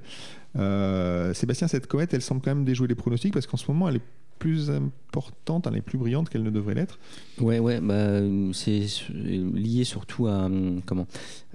Euh, 0.55 1.33
Sébastien, 1.33 1.67
cette 1.67 1.87
comète, 1.87 2.13
elle 2.13 2.21
semble 2.21 2.41
quand 2.41 2.51
même 2.53 2.63
déjouer 2.63 2.87
les 2.87 2.93
pronostics 2.93 3.33
parce 3.33 3.47
qu'en 3.47 3.57
ce 3.57 3.65
moment, 3.71 3.89
elle 3.89 3.95
est 3.95 4.01
plus 4.37 4.69
importante, 4.71 5.67
elle 5.67 5.77
est 5.77 5.81
plus 5.81 5.97
brillante 5.97 6.29
qu'elle 6.29 6.43
ne 6.43 6.49
devrait 6.49 6.75
l'être. 6.75 6.99
Ouais, 7.39 7.59
ouais, 7.59 7.79
bah, 7.81 8.19
c'est 8.53 8.85
lié 9.13 9.83
surtout 9.83 10.27
à 10.27 10.45
hum, 10.45 10.81
comment 10.85 11.07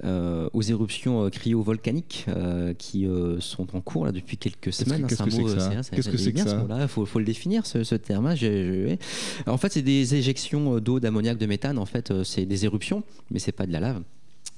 euh, 0.05 0.49
aux 0.53 0.63
éruptions 0.63 1.25
euh, 1.25 1.31
cryovolcaniques 1.31 2.27
euh, 2.29 2.75
qui 2.75 3.07
euh, 3.07 3.41
sont 3.41 3.77
en 3.77 3.81
cours 3.81 4.05
là 4.07 4.13
depuis 4.13 4.37
quelques 4.37 4.73
semaines. 4.73 5.05
hein, 5.05 5.07
qu'est-ce 5.09 5.23
un 5.23 5.27
que 5.27 5.31
c'est 5.33 5.43
que 5.45 5.59
ça 5.59 5.71
Qu'est-ce 5.97 6.09
que 6.09 6.17
il 6.17 6.21
est 6.21 6.25
c'est 6.25 6.33
que 6.33 6.39
ça 6.41 6.57
mot-là, 6.59 6.89
faut, 6.89 7.05
faut 7.07 7.19
le 7.19 7.25
définir 7.25 7.67
ce, 7.67 7.85
ce 7.85 7.95
terme. 7.95 8.27
hein, 8.27 8.35
j'ai- 8.35 8.99
En 9.47 9.57
fait, 9.59 9.73
c'est 9.73 9.83
des 9.83 10.15
éjections 10.15 10.79
d'eau, 10.81 10.99
d'ammoniac, 11.01 11.39
de 11.39 11.47
méthane. 11.47 11.79
En 11.79 11.87
fait, 11.87 12.13
c'est 12.25 12.47
des 12.47 12.65
éruptions, 12.65 13.03
mais 13.31 13.39
c'est 13.39 13.53
pas 13.53 13.67
de 13.67 13.73
la 13.73 13.81
lave 13.81 14.03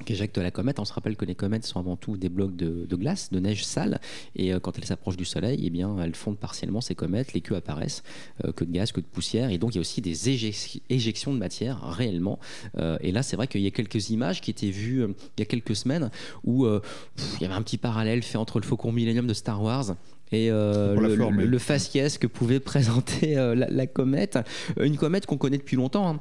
qu'éjecte 0.05 0.39
la 0.39 0.51
comète. 0.51 0.79
On 0.81 0.85
se 0.85 0.93
rappelle 0.93 1.17
que 1.17 1.25
les 1.25 1.35
comètes 1.35 1.65
sont 1.65 1.79
avant 1.81 1.97
tout 1.97 2.17
des 2.17 2.29
blocs 2.29 2.57
de, 2.57 2.87
de 2.89 2.97
glace, 2.97 3.31
de 3.33 3.39
neige 3.41 3.65
sale, 3.65 4.01
et 4.37 4.53
euh, 4.53 4.61
quand 4.61 4.77
elles 4.79 4.85
s'approchent 4.85 5.17
du 5.17 5.25
Soleil, 5.25 5.61
eh 5.65 5.71
bien, 5.71 5.97
elles 6.03 6.15
fondent 6.15 6.39
partiellement 6.39 6.81
ces 6.81 6.95
comètes, 6.95 7.33
les 7.33 7.41
queues 7.41 7.57
apparaissent, 7.57 8.03
euh, 8.45 8.53
que 8.53 8.65
de 8.65 8.73
gaz, 8.73 8.93
que 8.93 9.01
de 9.01 9.07
poussière, 9.07 9.51
et 9.51 9.59
donc 9.59 9.73
il 9.75 9.77
y 9.77 9.79
a 9.79 9.81
aussi 9.81 10.01
des 10.01 10.29
éjec- 10.31 10.81
éjections 10.91 11.33
de 11.33 11.39
matière 11.39 11.81
réellement. 11.83 12.39
Euh, 12.79 12.99
et 13.01 13.13
là, 13.13 13.23
c'est 13.23 13.37
vrai 13.37 13.47
qu'il 13.47 13.61
y 13.63 13.67
a 13.67 13.71
quelques 13.71 14.11
images 14.11 14.41
qui 14.41 14.51
étaient 14.51 14.71
vues 14.71 15.03
euh, 15.03 15.09
il 15.37 15.41
y 15.41 15.43
a 15.43 15.47
quelques 15.47 15.77
semaines 15.77 16.11
où 16.45 16.67
pff, 16.67 17.35
il 17.37 17.43
y 17.43 17.45
avait 17.47 17.55
un 17.55 17.63
petit 17.63 17.79
parallèle 17.79 18.23
fait 18.23 18.39
entre 18.39 18.59
le 18.61 18.65
Faucon 18.67 18.93
Millennium 18.93 19.27
de 19.27 19.35
Star 19.35 19.63
Wars. 19.63 19.95
Et 20.33 20.51
euh, 20.51 20.95
le, 20.99 21.15
le- 21.15 21.25
oui. 21.27 21.45
le 21.47 21.59
faciès 21.59 22.19
que 22.19 22.27
pouvait 22.27 22.59
présenter 22.73 23.39
euh, 23.39 23.55
la, 23.55 23.69
la 23.71 23.87
comète, 23.87 24.39
une 24.81 24.97
comète 24.97 25.27
qu'on 25.27 25.37
connaît 25.37 25.59
depuis 25.59 25.77
longtemps. 25.77 26.09
hein. 26.09 26.21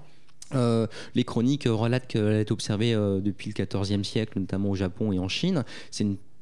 Euh, 0.56 0.88
les 1.16 1.24
chroniques 1.24 1.68
relatent 1.68 2.08
qu'elle 2.08 2.28
a 2.28 2.42
été 2.42 2.52
observée 2.52 2.94
euh, 2.94 3.20
depuis 3.20 3.52
le 3.56 3.66
XIVe 3.66 4.04
siècle, 4.04 4.40
notamment 4.40 4.70
au 4.70 4.76
Japon 4.76 5.12
et 5.12 5.20
en 5.20 5.28
Chine. 5.28 5.64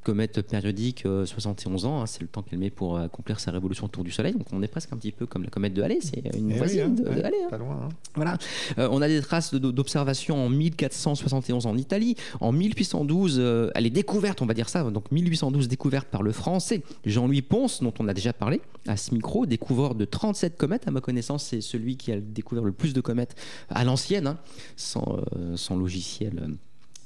Comète 0.03 0.41
périodique, 0.41 1.05
euh, 1.05 1.25
71 1.25 1.85
ans, 1.85 2.01
hein, 2.01 2.05
c'est 2.05 2.21
le 2.21 2.27
temps 2.27 2.41
qu'elle 2.41 2.59
met 2.59 2.69
pour 2.69 2.97
euh, 2.97 3.05
accomplir 3.05 3.39
sa 3.39 3.51
révolution 3.51 3.85
autour 3.85 4.03
du 4.03 4.11
Soleil. 4.11 4.33
Donc 4.33 4.47
on 4.51 4.61
est 4.63 4.67
presque 4.67 4.91
un 4.93 4.97
petit 4.97 5.11
peu 5.11 5.25
comme 5.25 5.43
la 5.43 5.49
comète 5.49 5.73
de 5.73 5.81
Halley, 5.81 5.99
c'est 6.01 6.17
une 6.35 6.49
Eh 6.49 6.53
oui, 6.53 6.57
voisine 6.57 6.81
hein, 6.81 6.89
de, 6.89 7.03
ouais, 7.09 7.15
de 7.15 7.21
Halley. 7.23 7.37
hein. 7.45 7.49
Pas 7.49 7.57
loin. 7.57 7.89
Voilà. 8.15 8.37
Euh, 8.77 8.87
on 8.91 9.01
a 9.01 9.07
des 9.07 9.21
traces 9.21 9.53
de- 9.53 9.71
d'observation 9.71 10.45
en 10.45 10.49
1471 10.49 11.65
en 11.65 11.77
Italie, 11.77 12.15
en 12.39 12.51
1812, 12.51 13.37
euh, 13.39 13.69
elle 13.75 13.85
est 13.85 13.89
découverte, 13.91 14.41
on 14.41 14.45
va 14.45 14.53
dire 14.53 14.69
ça, 14.69 14.83
donc 14.89 15.11
1812 15.11 15.67
découverte 15.67 16.07
par 16.07 16.23
le 16.23 16.31
français 16.31 16.81
Jean-Louis 17.05 17.41
Ponce, 17.41 17.81
dont 17.83 17.93
on 17.99 18.07
a 18.07 18.13
déjà 18.13 18.33
parlé 18.33 18.61
à 18.87 18.97
ce 18.97 19.13
micro, 19.13 19.45
découvreur 19.45 19.95
de 19.95 20.05
37 20.05 20.57
comètes. 20.57 20.87
À 20.87 20.91
ma 20.91 21.01
connaissance, 21.01 21.43
c'est 21.43 21.61
celui 21.61 21.97
qui 21.97 22.11
a 22.11 22.19
découvert 22.19 22.63
le 22.63 22.71
plus 22.71 22.93
de 22.93 23.01
comètes 23.01 23.35
à 23.69 23.83
l'ancienne, 23.83 24.35
sans, 24.75 25.19
euh, 25.35 25.55
sans 25.57 25.75
logiciel. 25.75 26.49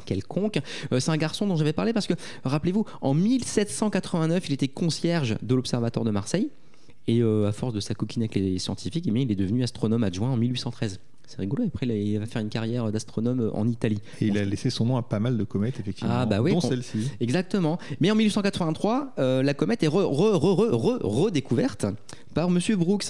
Euh, 0.06 0.16
quelconque. 0.16 0.60
Euh, 0.92 1.00
c'est 1.00 1.12
un 1.12 1.18
garçon 1.18 1.48
dont 1.48 1.56
j'avais 1.56 1.74
parlé 1.74 1.94
parce 1.94 2.08
que, 2.08 2.14
rappelez-vous, 2.44 2.86
en 3.02 3.14
1789, 3.14 4.50
il 4.50 4.54
était 4.54 4.68
concierge 4.68 5.36
de 5.42 5.56
l'Observatoire 5.56 6.06
de 6.06 6.12
Marseille. 6.12 6.50
Et 7.08 7.22
euh, 7.22 7.48
à 7.48 7.52
force 7.52 7.74
de 7.74 7.80
sa 7.80 7.94
coquine 7.94 8.24
avec 8.24 8.36
les 8.36 8.58
scientifiques, 8.58 9.06
eh 9.08 9.12
bien, 9.12 9.24
il 9.24 9.32
est 9.32 9.36
devenu 9.36 9.64
astronome 9.64 10.04
adjoint 10.04 10.32
en 10.32 10.38
1813. 10.38 11.00
C'est 11.28 11.38
rigolo. 11.40 11.64
Après, 11.68 11.88
il 11.88 12.20
va 12.20 12.26
faire 12.28 12.42
une 12.42 12.50
carrière 12.50 12.92
d'astronome 12.92 13.52
en 13.54 13.68
Italie. 13.68 14.00
Et 14.22 14.28
il 14.28 14.38
a 14.38 14.46
laissé 14.46 14.70
son 14.70 14.86
nom 14.86 14.98
à 14.98 15.02
pas 15.04 15.20
mal 15.20 15.38
de 15.38 15.44
comètes, 15.44 15.80
effectivement. 15.80 16.12
Ah, 16.16 16.26
bah 16.28 16.42
oui, 16.42 16.52
dont 16.52 16.62
celle-ci. 16.62 17.10
Exactement. 17.20 17.80
Mais 18.00 18.12
en 18.12 18.16
1883, 18.16 19.14
euh, 19.18 19.42
la 19.44 19.54
comète 19.56 19.82
est 19.84 19.88
re- 19.88 20.04
re- 20.04 20.34
re- 20.38 20.70
re- 20.70 20.72
re- 20.72 21.00
redécouverte 21.04 21.86
par 22.36 22.50
Monsieur 22.52 22.76
Brooks. 22.76 23.06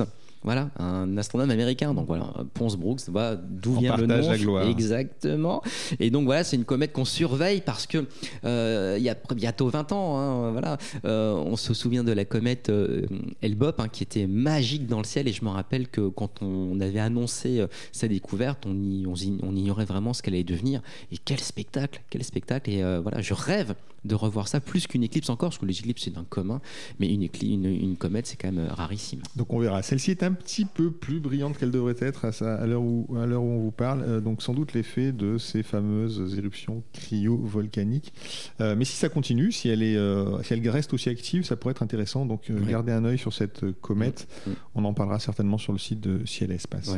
Voilà, 0.45 0.69
un 0.77 1.17
astronome 1.17 1.49
américain. 1.49 1.93
Donc 1.95 2.05
voilà, 2.07 2.31
Ponce 2.53 2.77
Brooks, 2.77 3.01
voilà 3.07 3.35
d'où 3.35 3.75
On 3.75 3.79
vient 3.79 3.97
le 3.97 4.05
nom. 4.05 4.29
la 4.29 4.37
gloire. 4.37 4.67
Exactement. 4.67 5.61
Et 5.99 6.11
donc 6.11 6.25
voilà, 6.25 6.43
c'est 6.43 6.55
une 6.55 6.65
comète 6.65 6.93
qu'on 6.93 7.03
surveille 7.03 7.61
parce 7.61 7.87
que 7.87 8.05
euh, 8.45 8.95
il 8.97 9.03
y 9.03 9.09
a 9.09 9.17
bientôt 9.35 9.67
20 9.69 9.91
ans, 9.91 10.17
hein, 10.19 10.51
voilà, 10.51 10.77
euh, 11.03 11.33
on 11.33 11.55
se 11.55 11.73
souvient 11.73 12.03
de 12.03 12.11
la 12.11 12.25
comète 12.25 12.69
euh, 12.69 13.07
Elbop 13.41 13.79
hein, 13.79 13.87
qui 13.89 14.03
était 14.03 14.27
magique 14.27 14.85
dans 14.85 14.99
le 14.99 15.03
ciel. 15.03 15.27
Et 15.27 15.33
je 15.33 15.43
me 15.43 15.49
rappelle 15.49 15.87
que 15.87 16.07
quand 16.09 16.41
on 16.43 16.79
avait 16.79 16.99
annoncé 16.99 17.65
sa 17.91 18.07
découverte, 18.07 18.65
on, 18.67 18.75
y- 18.75 19.05
on, 19.07 19.15
y- 19.15 19.39
on 19.41 19.55
ignorait 19.55 19.85
vraiment 19.85 20.13
ce 20.13 20.21
qu'elle 20.21 20.35
allait 20.35 20.43
devenir. 20.43 20.81
Et 21.11 21.17
quel 21.17 21.39
spectacle, 21.39 22.01
quel 22.11 22.23
spectacle. 22.23 22.69
Et 22.69 22.81
voilà, 23.01 23.19
je 23.21 23.33
rêve 23.33 23.73
de 24.05 24.15
revoir 24.15 24.47
ça 24.47 24.59
plus 24.59 24.87
qu'une 24.87 25.03
éclipse 25.03 25.29
encore, 25.29 25.49
parce 25.49 25.59
que 25.59 25.65
les 25.65 25.79
éclipses 25.79 26.03
c'est 26.03 26.13
d'un 26.13 26.23
commun, 26.23 26.61
mais 26.99 27.11
une, 27.13 27.27
une, 27.41 27.65
une 27.65 27.97
comète 27.97 28.27
c'est 28.27 28.37
quand 28.37 28.51
même 28.51 28.65
euh, 28.65 28.73
rarissime. 28.73 29.21
Donc 29.35 29.53
on 29.53 29.59
verra. 29.59 29.81
Celle-ci 29.81 30.11
est 30.11 30.23
un 30.23 30.33
petit 30.33 30.65
peu 30.65 30.91
plus 30.91 31.19
brillante 31.19 31.57
qu'elle 31.57 31.71
devrait 31.71 31.95
être 31.99 32.25
à, 32.25 32.65
l'heure 32.65 32.81
où, 32.81 33.05
où 33.09 33.17
on 33.17 33.59
vous 33.59 33.71
parle. 33.71 34.03
Euh, 34.03 34.21
donc 34.21 34.41
sans 34.41 34.53
doute 34.53 34.73
l'effet 34.73 35.11
de 35.11 35.37
ces 35.37 35.63
fameuses 35.63 36.35
éruptions 36.37 36.83
cryo-volcaniques. 36.93 38.13
Euh, 38.61 38.75
mais 38.77 38.85
si 38.85 38.95
ça 38.95 39.09
continue, 39.09 39.51
si 39.51 39.69
elle, 39.69 39.83
est, 39.83 39.97
si 40.43 40.53
elle 40.53 40.69
reste 40.69 40.93
aussi 40.93 41.09
active, 41.09 41.43
ça 41.43 41.55
pourrait 41.55 41.71
être 41.71 41.83
intéressant. 41.83 42.25
Donc 42.25 42.51
gardez 42.67 42.91
un 42.91 43.05
œil 43.05 43.17
sur 43.17 43.33
cette 43.33 43.71
comète. 43.81 44.27
On 44.73 44.85
en 44.85 44.93
parlera 44.93 45.19
certainement 45.19 45.57
sur 45.57 45.73
le 45.73 45.79
site 45.79 45.99
de 45.99 46.25
Ciel 46.25 46.51
et 46.51 46.55
Espace. 46.55 46.95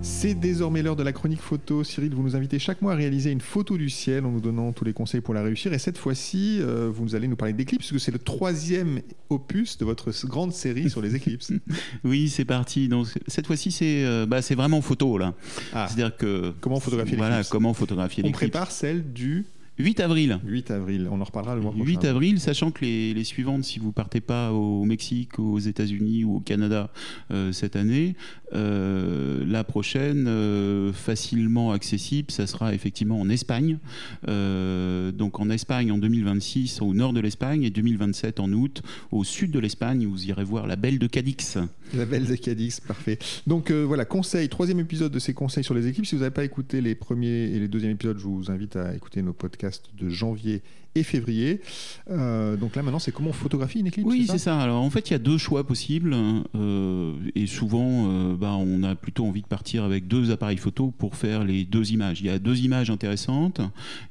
C'est 0.00 0.34
désormais 0.34 0.82
l'heure 0.82 0.96
de 0.96 1.02
la 1.02 1.12
chronique 1.12 1.40
photo. 1.40 1.82
Cyril, 1.84 2.14
vous 2.14 2.22
nous 2.22 2.36
invitez 2.36 2.58
chaque 2.58 2.82
mois 2.82 2.92
à 2.92 2.94
réaliser 2.94 3.30
une 3.30 3.40
photo 3.40 3.76
du 3.76 3.90
ciel 3.90 4.24
en 4.24 4.30
nous 4.30 4.40
donnant 4.40 4.72
tous 4.72 4.84
les 4.84 4.92
conseils 4.92 5.20
pour 5.20 5.34
la 5.34 5.42
réussir. 5.42 5.72
Et 5.72 5.78
cette 5.78 5.98
fois-ci, 5.98 6.58
euh, 6.60 6.90
vous 6.92 7.14
allez 7.14 7.28
nous 7.28 7.36
parler 7.36 7.52
d'éclipses, 7.52 7.86
parce 7.86 7.92
que 7.92 7.98
c'est 7.98 8.12
le 8.12 8.18
troisième 8.18 9.00
opus 9.28 9.76
de 9.78 9.84
votre 9.84 10.10
grande 10.26 10.52
série 10.52 10.88
sur 10.88 11.02
les 11.02 11.16
éclipses. 11.16 11.52
oui, 12.04 12.28
c'est 12.28 12.44
parti. 12.44 12.88
Donc, 12.88 13.06
cette 13.26 13.46
fois-ci, 13.46 13.70
c'est 13.70 14.04
euh, 14.04 14.26
bah, 14.26 14.40
vraiment 14.40 14.80
photo. 14.82 15.18
là. 15.18 15.34
Ah. 15.72 15.86
C'est-à-dire 15.88 16.16
que. 16.16 16.52
Comment 16.60 16.80
photographier 16.80 17.16
l'éclipse? 17.16 17.28
Voilà, 17.28 17.44
comment 17.44 17.74
photographier 17.74 18.22
l'éclipse? 18.22 18.36
On 18.36 18.38
prépare 18.38 18.70
celle 18.70 19.12
du 19.12 19.46
8 19.78 20.00
avril. 20.00 20.40
8 20.44 20.70
avril, 20.72 21.08
on 21.10 21.20
en 21.20 21.24
reparlera 21.24 21.54
le 21.54 21.60
mois 21.60 21.70
prochain. 21.70 21.86
8 21.86 22.04
avril, 22.04 22.40
sachant 22.40 22.72
que 22.72 22.84
les, 22.84 23.24
suivantes, 23.24 23.62
si 23.62 23.78
vous 23.78 23.92
partez 23.92 24.20
pas 24.20 24.52
au 24.52 24.84
Mexique, 24.84 25.38
aux 25.38 25.58
États-Unis 25.58 26.24
ou 26.24 26.36
au 26.36 26.40
Canada 26.40 26.90
euh, 27.30 27.52
cette 27.52 27.76
année, 27.76 28.16
euh, 28.54 29.44
la 29.46 29.62
prochaine, 29.62 30.26
euh, 30.26 30.92
facilement 30.92 31.70
accessible, 31.70 32.32
ça 32.32 32.48
sera 32.48 32.74
effectivement 32.74 33.20
en 33.20 33.28
Espagne. 33.28 33.78
donc 34.26 35.40
en 35.40 35.50
Espagne 35.50 35.92
en 35.92 35.98
2026, 35.98 36.82
au 36.82 36.92
nord 36.92 37.12
de 37.12 37.20
l'Espagne, 37.20 37.62
et 37.62 37.70
2027 37.70 38.40
en 38.40 38.52
août, 38.52 38.82
au 39.12 39.22
sud 39.22 39.52
de 39.52 39.60
l'Espagne, 39.60 40.06
vous 40.06 40.26
irez 40.26 40.44
voir 40.44 40.66
la 40.66 40.76
Belle 40.76 40.98
de 40.98 41.06
Cadix. 41.06 41.58
La 41.94 42.04
Belle 42.04 42.26
de 42.26 42.34
Cadix, 42.34 42.80
parfait. 42.80 43.18
Donc 43.46 43.70
voilà, 43.70 44.04
conseil, 44.04 44.48
troisième 44.48 44.80
épisode 44.80 45.12
de 45.12 45.18
ces 45.18 45.34
conseils 45.34 45.64
sur 45.64 45.74
les 45.74 45.86
équipes. 45.86 46.06
Si 46.06 46.16
vous 46.16 46.22
n'avez 46.22 46.34
pas 46.34 46.44
écouté 46.44 46.80
les 46.80 46.94
premiers 46.94 47.44
et 47.54 47.58
les 47.60 47.68
deuxièmes 47.68 47.92
épisodes, 47.92 48.18
je 48.18 48.24
vous 48.24 48.50
invite 48.50 48.76
à 48.76 48.94
écouter 48.94 49.22
nos 49.22 49.32
podcasts 49.32 49.67
de 49.94 50.08
janvier 50.08 50.62
et 50.98 51.02
février. 51.02 51.60
Euh, 52.10 52.56
donc 52.56 52.76
là 52.76 52.82
maintenant, 52.82 52.98
c'est 52.98 53.12
comment 53.12 53.30
on 53.30 53.32
photographie 53.32 53.80
une 53.80 53.86
éclipse 53.86 54.08
Oui, 54.08 54.26
c'est 54.28 54.38
ça, 54.38 54.58
Alors 54.58 54.82
en 54.82 54.90
fait, 54.90 55.10
il 55.10 55.12
y 55.12 55.16
a 55.16 55.18
deux 55.18 55.38
choix 55.38 55.66
possibles 55.66 56.14
euh, 56.54 57.12
et 57.34 57.46
souvent, 57.46 58.06
euh, 58.08 58.36
bah, 58.36 58.54
on 58.58 58.82
a 58.82 58.94
plutôt 58.94 59.26
envie 59.26 59.42
de 59.42 59.46
partir 59.46 59.84
avec 59.84 60.08
deux 60.08 60.30
appareils 60.30 60.56
photo 60.56 60.92
pour 60.96 61.16
faire 61.16 61.44
les 61.44 61.64
deux 61.64 61.92
images. 61.92 62.20
Il 62.20 62.26
y 62.26 62.30
a 62.30 62.38
deux 62.38 62.60
images 62.60 62.90
intéressantes. 62.90 63.60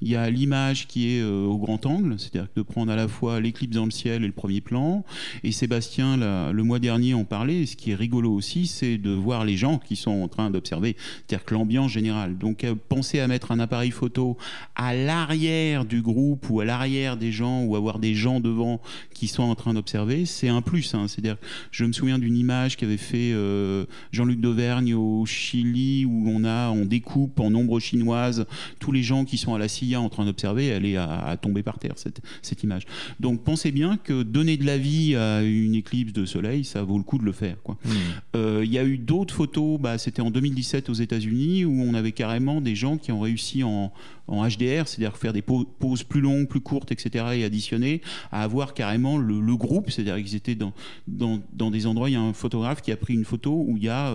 Il 0.02 0.10
y 0.10 0.16
a 0.16 0.30
l'image 0.30 0.88
qui 0.88 1.12
est 1.12 1.24
au 1.24 1.58
grand 1.58 1.86
angle, 1.86 2.16
c'est-à-dire 2.18 2.48
de 2.56 2.62
prendre 2.62 2.92
à 2.92 2.96
la 2.96 3.08
fois 3.08 3.40
l'éclipse 3.40 3.76
dans 3.76 3.86
le 3.86 3.92
ciel 3.92 4.24
et 4.24 4.28
le 4.28 4.34
premier 4.34 4.62
plan. 4.62 5.04
Et 5.44 5.52
Sébastien, 5.52 6.18
le 6.18 6.64
mois 6.64 6.80
dernier, 6.80 7.14
en 7.14 7.24
parlait. 7.24 7.66
ce 7.66 7.76
qui 7.76 7.92
est 7.92 7.96
rigolo 7.96 8.34
aussi, 8.34 8.68
c'est 8.68 8.98
de 8.98 9.12
voir 9.12 9.46
les 9.46 9.58
gens 9.58 9.80
qui 9.80 9.96
sont 9.96 10.12
en 10.12 10.28
train 10.28 10.50
d'observer, 10.50 10.96
c'est-à-dire 11.28 11.46
que 11.46 11.54
l'ambiance 11.54 11.92
générale. 11.92 12.38
Donc, 12.38 12.66
pensez 12.90 13.20
à 13.20 13.28
mettre 13.28 13.52
un 13.52 13.60
appareil 13.60 13.92
photo 13.92 14.38
à 14.76 14.94
l'arrière 14.94 15.86
du 15.86 16.02
groupe 16.02 16.50
ou 16.50 16.62
à 16.62 16.66
l'arrière 16.66 16.77
des 16.86 17.32
gens 17.32 17.64
ou 17.64 17.76
avoir 17.76 18.00
des 18.00 18.14
gens 18.14 18.40
devant 18.40 18.82
qui 19.14 19.28
sont 19.28 19.44
en 19.44 19.56
train 19.56 19.74
d'observer, 19.74 20.26
c'est 20.26 20.48
un 20.48 20.62
plus. 20.62 20.94
Hein. 20.94 21.08
C'est-à-dire, 21.08 21.38
je 21.72 21.86
me 21.86 21.92
souviens 21.92 22.20
d'une 22.20 22.38
image 22.38 22.78
qu'avait 22.78 22.98
fait 22.98 23.32
euh, 23.34 23.86
Jean-Luc 24.12 24.40
Dauvergne 24.40 24.94
au 24.94 25.26
Chili 25.26 26.06
où 26.06 26.26
on 26.28 26.44
a, 26.44 26.70
on 26.70 26.86
découpe 26.86 27.40
en 27.40 27.54
ombre 27.56 27.80
chinoise 27.80 28.46
tous 28.80 28.92
les 28.92 29.04
gens 29.04 29.26
qui 29.26 29.38
sont 29.38 29.56
à 29.56 29.60
la 29.60 29.68
CIA 29.68 30.00
en 30.00 30.10
train 30.10 30.26
d'observer, 30.26 30.68
elle 30.68 30.86
est 30.86 30.98
à, 30.98 31.36
tomber 31.42 31.64
par 31.64 31.80
terre 31.80 31.94
cette, 31.96 32.22
cette, 32.42 32.64
image. 32.64 32.84
Donc 33.20 33.44
pensez 33.44 33.72
bien 33.72 33.98
que 33.98 34.24
donner 34.24 34.58
de 34.58 34.66
la 34.66 34.78
vie 34.78 35.16
à 35.16 35.42
une 35.42 35.76
éclipse 35.76 36.14
de 36.14 36.26
soleil, 36.26 36.64
ça 36.64 36.84
vaut 36.84 36.98
le 36.98 37.04
coup 37.04 37.18
de 37.18 37.26
le 37.26 37.32
faire. 37.32 37.56
Mmh. 37.68 37.90
Euh, 38.36 38.62
il 38.64 38.72
y 38.72 38.78
a 38.78 38.86
eu 38.86 38.98
d'autres 38.98 39.34
photos, 39.34 39.80
bah, 39.80 39.98
c'était 39.98 40.22
en 40.22 40.32
2017 40.32 40.90
aux 40.90 40.94
États-Unis 40.94 41.66
où 41.66 41.82
on 41.82 41.94
avait 41.94 42.12
carrément 42.12 42.62
des 42.62 42.76
gens 42.76 42.98
qui 42.98 43.12
ont 43.12 43.20
réussi 43.20 43.64
en, 43.64 43.92
en 44.28 44.48
HDR, 44.48 44.88
c'est-à-dire 44.88 45.18
faire 45.18 45.34
des 45.34 45.42
pauses 45.42 46.04
plus 46.04 46.22
longues, 46.22 46.48
plus 46.48 46.60
courtes, 46.60 46.92
etc., 46.92 47.26
et 47.34 47.44
additionner, 47.44 48.02
à 48.32 48.44
avoir 48.44 48.74
carrément 48.74 49.18
le, 49.18 49.56
groupe, 49.58 49.90
c'est-à-dire 49.90 50.18
qu'ils 50.18 50.36
étaient 50.36 50.56
dans, 50.56 50.74
dans, 51.08 51.72
des 51.72 51.88
endroits, 51.88 52.10
il 52.10 52.14
y 52.14 52.16
a 52.16 52.22
un 52.22 52.34
photographe 52.34 52.82
qui 52.82 52.92
a 52.92 52.98
pris 52.98 53.14
une 53.14 53.26
photo 53.26 53.66
où 53.68 53.78
il 53.78 53.84
y 53.84 53.90
a 53.90 54.14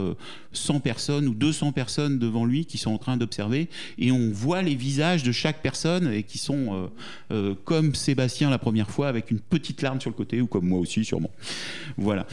100 0.53 0.77
euh, 0.77 0.79
personnes 0.79 1.27
ou 1.27 1.35
200 1.35 1.72
personnes 1.72 2.18
devant 2.18 2.44
lui 2.44 2.64
qui 2.64 2.79
sont 2.79 2.92
en 2.92 2.98
train 2.98 3.16
d'observer, 3.16 3.68
et 3.98 4.12
on 4.12 4.31
voit 4.31 4.62
les 4.62 4.75
visages 4.75 5.22
de 5.22 5.33
chaque 5.33 5.62
personne, 5.62 6.12
et 6.12 6.22
qui 6.22 6.38
sont 6.38 6.75
euh, 6.75 6.87
euh, 7.33 7.55
comme 7.64 7.94
Sébastien 7.94 8.51
la 8.51 8.59
première 8.59 8.90
fois, 8.90 9.09
avec 9.09 9.31
une 9.31 9.40
petite 9.40 9.83
larme 9.83 10.01
sur 10.01 10.11
le 10.11 10.16
côté, 10.16 10.40
ou 10.40 10.46
comme 10.46 10.66
moi 10.66 10.79
aussi 10.79 11.05
sûrement. 11.05 11.31
Voilà. 11.96 12.27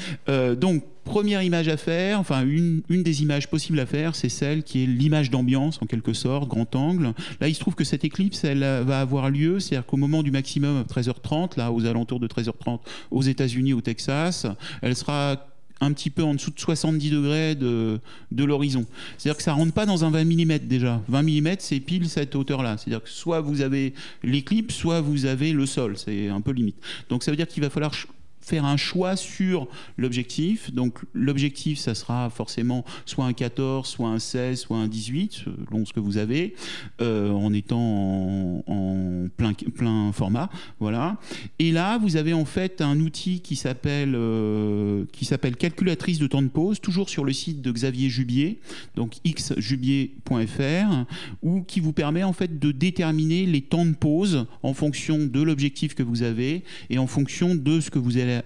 donc, 0.55 0.83
première 1.09 1.41
image 1.41 1.67
à 1.67 1.75
faire, 1.75 2.19
enfin 2.19 2.45
une, 2.45 2.81
des 2.87 3.23
images 3.23 3.49
possibles 3.49 3.79
à 3.79 3.87
faire, 3.87 4.15
c'est 4.15 4.29
celle 4.29 4.63
qui 4.63 4.83
est 4.83 4.85
l'image 4.85 5.31
d'ambiance 5.31 5.81
en 5.81 5.87
quelque 5.87 6.13
sorte, 6.13 6.47
grand 6.47 6.75
angle. 6.75 7.13
Là, 7.41 7.47
il 7.47 7.55
se 7.55 7.59
trouve 7.59 7.73
que 7.73 7.83
cette 7.83 8.05
éclipse, 8.05 8.43
elle 8.43 8.59
va 8.59 9.01
avoir 9.01 9.29
lieu, 9.29 9.59
c'est-à-dire 9.59 9.87
qu'au 9.87 9.97
moment 9.97 10.21
du 10.21 10.29
maximum 10.29 10.83
13h30, 10.83 11.57
là 11.57 11.71
aux 11.71 11.85
alentours 11.85 12.19
de 12.19 12.27
13h30 12.27 12.79
aux 13.09 13.21
États-Unis, 13.23 13.73
au 13.73 13.81
Texas, 13.81 14.45
elle 14.83 14.95
sera 14.95 15.47
un 15.81 15.93
petit 15.93 16.09
peu 16.09 16.23
en 16.23 16.35
dessous 16.35 16.51
de 16.51 16.59
70 16.59 17.09
degrés 17.09 17.55
de, 17.55 17.99
de 18.31 18.43
l'horizon. 18.43 18.85
C'est-à-dire 19.17 19.37
que 19.37 19.43
ça 19.43 19.53
rentre 19.53 19.73
pas 19.73 19.85
dans 19.85 20.03
un 20.05 20.11
20 20.11 20.25
mm 20.25 20.59
déjà. 20.59 21.01
20 21.07 21.23
mm, 21.23 21.55
c'est 21.59 21.79
pile 21.79 22.07
cette 22.07 22.35
hauteur-là. 22.35 22.77
C'est-à-dire 22.77 23.01
que 23.01 23.09
soit 23.09 23.41
vous 23.41 23.61
avez 23.61 23.93
l'éclipse, 24.23 24.75
soit 24.75 25.01
vous 25.01 25.25
avez 25.25 25.53
le 25.53 25.65
sol. 25.65 25.97
C'est 25.97 26.27
un 26.27 26.41
peu 26.41 26.51
limite. 26.51 26.75
Donc 27.09 27.23
ça 27.23 27.31
veut 27.31 27.37
dire 27.37 27.47
qu'il 27.47 27.63
va 27.63 27.69
falloir 27.69 27.93
faire 28.41 28.65
un 28.65 28.77
choix 28.77 29.15
sur 29.15 29.67
l'objectif. 29.97 30.73
Donc 30.73 30.99
l'objectif, 31.13 31.79
ça 31.79 31.95
sera 31.95 32.29
forcément 32.29 32.85
soit 33.05 33.25
un 33.25 33.33
14, 33.33 33.87
soit 33.87 34.09
un 34.09 34.19
16, 34.19 34.59
soit 34.59 34.77
un 34.77 34.87
18, 34.87 35.33
selon 35.33 35.85
ce 35.85 35.93
que 35.93 35.99
vous 35.99 36.17
avez, 36.17 36.55
euh, 37.01 37.31
en 37.31 37.53
étant 37.53 38.63
en, 38.67 39.27
plein, 39.37 39.53
plein 39.53 40.11
format. 40.11 40.49
Voilà. 40.79 41.17
Et 41.59 41.71
là, 41.71 41.97
vous 41.97 42.15
avez 42.15 42.33
en 42.33 42.45
fait 42.45 42.81
un 42.81 42.99
outil 42.99 43.41
qui 43.41 43.55
s'appelle 43.55 44.15
euh, 44.15 45.05
qui 45.11 45.25
s'appelle 45.25 45.55
calculatrice 45.55 46.19
de 46.19 46.27
temps 46.27 46.41
de 46.41 46.47
pause, 46.47 46.79
toujours 46.79 47.09
sur 47.09 47.25
le 47.25 47.33
site 47.33 47.61
de 47.61 47.71
Xavier 47.71 48.09
Jubier, 48.09 48.59
donc 48.95 49.15
xjubier.fr, 49.25 51.05
ou 51.41 51.61
qui 51.61 51.79
vous 51.79 51.93
permet 51.93 52.23
en 52.23 52.33
fait 52.33 52.59
de 52.59 52.71
déterminer 52.71 53.45
les 53.45 53.61
temps 53.61 53.85
de 53.85 53.93
pause 53.93 54.45
en 54.63 54.73
fonction 54.73 55.19
de 55.19 55.41
l'objectif 55.41 55.93
que 55.93 56.03
vous 56.03 56.23
avez 56.23 56.63
et 56.89 56.97
en 56.97 57.07
fonction 57.07 57.55
de 57.55 57.79
ce 57.79 57.89
que 57.89 57.99
vous 57.99 58.17
allez 58.17 58.38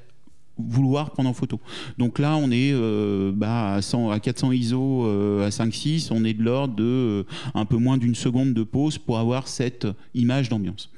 vouloir 0.58 1.12
prendre 1.12 1.30
en 1.30 1.34
photo. 1.34 1.60
Donc 1.98 2.20
là, 2.20 2.36
on 2.36 2.52
est 2.52 2.72
euh, 2.74 3.32
bah, 3.34 3.74
à, 3.74 3.82
100, 3.82 4.12
à 4.12 4.20
400 4.20 4.52
ISO 4.52 5.06
euh, 5.06 5.46
à 5.46 5.50
5.6, 5.50 6.10
on 6.12 6.24
est 6.24 6.34
de 6.34 6.44
l'ordre 6.44 6.76
de 6.76 6.84
euh, 6.84 7.24
un 7.56 7.66
peu 7.66 7.78
moins 7.78 7.98
d'une 7.98 8.16
seconde 8.16 8.54
de 8.54 8.64
pause 8.64 8.98
pour 8.98 9.18
avoir 9.18 9.48
cette 9.48 9.88
image 10.14 10.50
d'ambiance. 10.50 10.90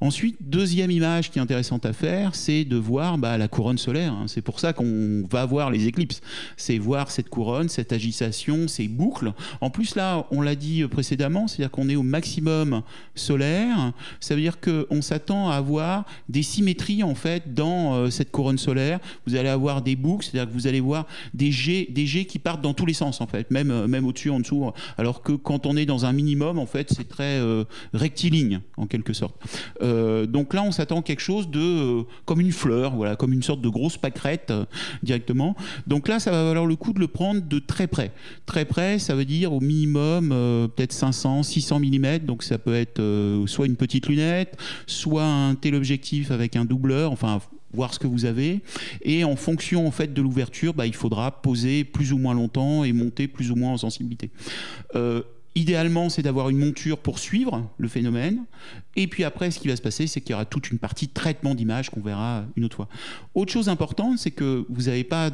Ensuite, 0.00 0.36
deuxième 0.40 0.90
image 0.90 1.30
qui 1.30 1.38
est 1.38 1.42
intéressante 1.42 1.86
à 1.86 1.92
faire, 1.92 2.34
c'est 2.34 2.64
de 2.64 2.76
voir 2.76 3.16
bah, 3.16 3.38
la 3.38 3.48
couronne 3.48 3.78
solaire. 3.78 4.12
Hein. 4.12 4.24
C'est 4.26 4.42
pour 4.42 4.60
ça 4.60 4.72
qu'on 4.72 5.24
va 5.30 5.46
voir 5.46 5.70
les 5.70 5.86
éclipses. 5.86 6.20
C'est 6.56 6.78
voir 6.78 7.10
cette 7.10 7.30
couronne, 7.30 7.68
cette 7.68 7.92
agitation, 7.92 8.68
ces 8.68 8.88
boucles. 8.88 9.32
En 9.60 9.70
plus, 9.70 9.94
là, 9.94 10.26
on 10.30 10.42
l'a 10.42 10.54
dit 10.54 10.84
précédemment, 10.84 11.48
c'est-à-dire 11.48 11.70
qu'on 11.70 11.88
est 11.88 11.96
au 11.96 12.02
maximum 12.02 12.82
solaire. 13.14 13.92
Ça 14.20 14.34
veut 14.34 14.40
dire 14.40 14.60
qu'on 14.60 15.00
s'attend 15.00 15.50
à 15.50 15.54
avoir 15.54 16.04
des 16.28 16.42
symétries 16.42 17.02
en 17.02 17.14
fait 17.14 17.54
dans 17.54 17.94
euh, 17.94 18.10
cette 18.10 18.30
couronne 18.30 18.58
solaire. 18.58 18.95
Vous 19.26 19.36
allez 19.36 19.48
avoir 19.48 19.82
des 19.82 19.96
boucles, 19.96 20.24
c'est-à-dire 20.24 20.48
que 20.50 20.54
vous 20.56 20.66
allez 20.66 20.80
voir 20.80 21.06
des 21.34 21.52
jets, 21.52 21.88
des 21.90 22.06
jets 22.06 22.24
qui 22.24 22.38
partent 22.38 22.62
dans 22.62 22.74
tous 22.74 22.86
les 22.86 22.94
sens 22.94 23.20
en 23.20 23.26
fait, 23.26 23.50
même, 23.50 23.70
euh, 23.70 23.86
même 23.86 24.06
au-dessus, 24.06 24.30
en 24.30 24.40
dessous. 24.40 24.70
Alors 24.98 25.22
que 25.22 25.32
quand 25.32 25.66
on 25.66 25.76
est 25.76 25.86
dans 25.86 26.06
un 26.06 26.12
minimum, 26.12 26.58
en 26.58 26.66
fait, 26.66 26.92
c'est 26.94 27.08
très 27.08 27.38
euh, 27.38 27.64
rectiligne 27.92 28.60
en 28.76 28.86
quelque 28.86 29.12
sorte. 29.12 29.36
Euh, 29.82 30.26
donc 30.26 30.54
là, 30.54 30.62
on 30.62 30.72
s'attend 30.72 31.00
à 31.00 31.02
quelque 31.02 31.20
chose 31.20 31.50
de 31.50 32.02
comme 32.24 32.40
une 32.40 32.52
fleur, 32.52 32.94
voilà, 32.94 33.16
comme 33.16 33.32
une 33.32 33.42
sorte 33.42 33.60
de 33.60 33.68
grosse 33.68 33.96
pâquerette 33.96 34.52
directement. 35.02 35.54
Donc 35.86 36.08
là, 36.08 36.18
ça 36.18 36.30
va 36.30 36.44
valoir 36.44 36.66
le 36.66 36.76
coup 36.76 36.92
de 36.92 37.00
le 37.00 37.08
prendre 37.08 37.40
de 37.40 37.58
très 37.58 37.86
près. 37.86 38.12
Très 38.46 38.64
près, 38.64 38.98
ça 38.98 39.14
veut 39.14 39.24
dire 39.24 39.52
au 39.52 39.60
minimum 39.60 40.28
peut-être 40.74 40.92
500, 40.92 41.42
600 41.42 41.80
mm. 41.80 42.18
Donc 42.18 42.42
ça 42.42 42.58
peut 42.58 42.74
être 42.74 43.02
soit 43.46 43.66
une 43.66 43.76
petite 43.76 44.08
lunette, 44.08 44.56
soit 44.86 45.24
un 45.24 45.54
téléobjectif 45.54 46.30
avec 46.30 46.56
un 46.56 46.64
doubleur. 46.64 47.12
Enfin, 47.12 47.40
voir 47.76 47.94
ce 47.94 48.00
que 48.00 48.08
vous 48.08 48.24
avez. 48.24 48.62
Et 49.02 49.22
en 49.22 49.36
fonction 49.36 49.86
en 49.86 49.92
fait 49.92 50.12
de 50.12 50.20
l'ouverture, 50.20 50.74
bah, 50.74 50.86
il 50.86 50.94
faudra 50.94 51.42
poser 51.42 51.84
plus 51.84 52.12
ou 52.12 52.18
moins 52.18 52.34
longtemps 52.34 52.82
et 52.82 52.92
monter 52.92 53.28
plus 53.28 53.50
ou 53.52 53.54
moins 53.54 53.72
en 53.72 53.76
sensibilité. 53.78 54.30
Idéalement, 55.54 56.10
c'est 56.10 56.20
d'avoir 56.20 56.50
une 56.50 56.58
monture 56.58 56.98
pour 56.98 57.18
suivre 57.18 57.66
le 57.78 57.88
phénomène. 57.88 58.44
Et 58.94 59.06
puis 59.06 59.24
après, 59.24 59.50
ce 59.50 59.58
qui 59.58 59.68
va 59.68 59.76
se 59.76 59.80
passer, 59.80 60.06
c'est 60.06 60.20
qu'il 60.20 60.32
y 60.32 60.34
aura 60.34 60.44
toute 60.44 60.70
une 60.70 60.78
partie 60.78 61.06
de 61.06 61.12
traitement 61.14 61.54
d'image 61.54 61.88
qu'on 61.88 62.02
verra 62.02 62.44
une 62.56 62.64
autre 62.66 62.76
fois. 62.76 62.88
Autre 63.34 63.52
chose 63.52 63.70
importante, 63.70 64.18
c'est 64.18 64.32
que 64.32 64.66
vous 64.68 64.82
n'avez 64.82 65.02
pas 65.02 65.30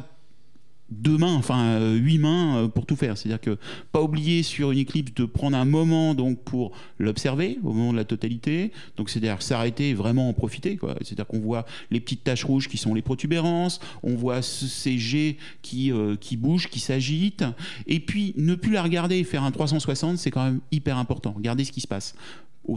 deux 0.93 1.17
mains, 1.17 1.35
enfin 1.35 1.91
huit 1.91 2.19
mains 2.19 2.69
pour 2.73 2.85
tout 2.85 2.95
faire. 2.95 3.17
C'est-à-dire 3.17 3.41
que 3.41 3.57
pas 3.91 4.01
oublier 4.01 4.43
sur 4.43 4.71
une 4.71 4.79
éclipse 4.79 5.13
de 5.13 5.25
prendre 5.25 5.57
un 5.57 5.65
moment 5.65 6.13
donc 6.13 6.39
pour 6.39 6.71
l'observer 6.99 7.59
au 7.63 7.73
moment 7.73 7.91
de 7.91 7.97
la 7.97 8.05
totalité. 8.05 8.71
Donc 8.97 9.09
c'est-à-dire 9.09 9.41
s'arrêter 9.41 9.89
et 9.89 9.93
vraiment 9.93 10.29
en 10.29 10.33
profiter. 10.33 10.79
C'est-à-dire 11.01 11.27
qu'on 11.27 11.39
voit 11.39 11.65
les 11.91 11.99
petites 11.99 12.23
taches 12.23 12.43
rouges 12.43 12.67
qui 12.67 12.77
sont 12.77 12.93
les 12.93 13.01
protubérances, 13.01 13.79
on 14.03 14.15
voit 14.15 14.41
ces 14.41 14.97
jets 14.97 15.37
qui, 15.61 15.91
qui 16.19 16.37
bougent, 16.37 16.69
qui 16.69 16.79
s'agitent, 16.79 17.45
et 17.87 17.99
puis 17.99 18.33
ne 18.37 18.55
plus 18.55 18.71
la 18.71 18.83
regarder 18.83 19.17
et 19.17 19.23
faire 19.23 19.43
un 19.43 19.51
360, 19.51 20.17
c'est 20.17 20.31
quand 20.31 20.43
même 20.43 20.59
hyper 20.71 20.97
important. 20.97 21.33
Regardez 21.35 21.63
ce 21.63 21.71
qui 21.71 21.81
se 21.81 21.87
passe, 21.87 22.15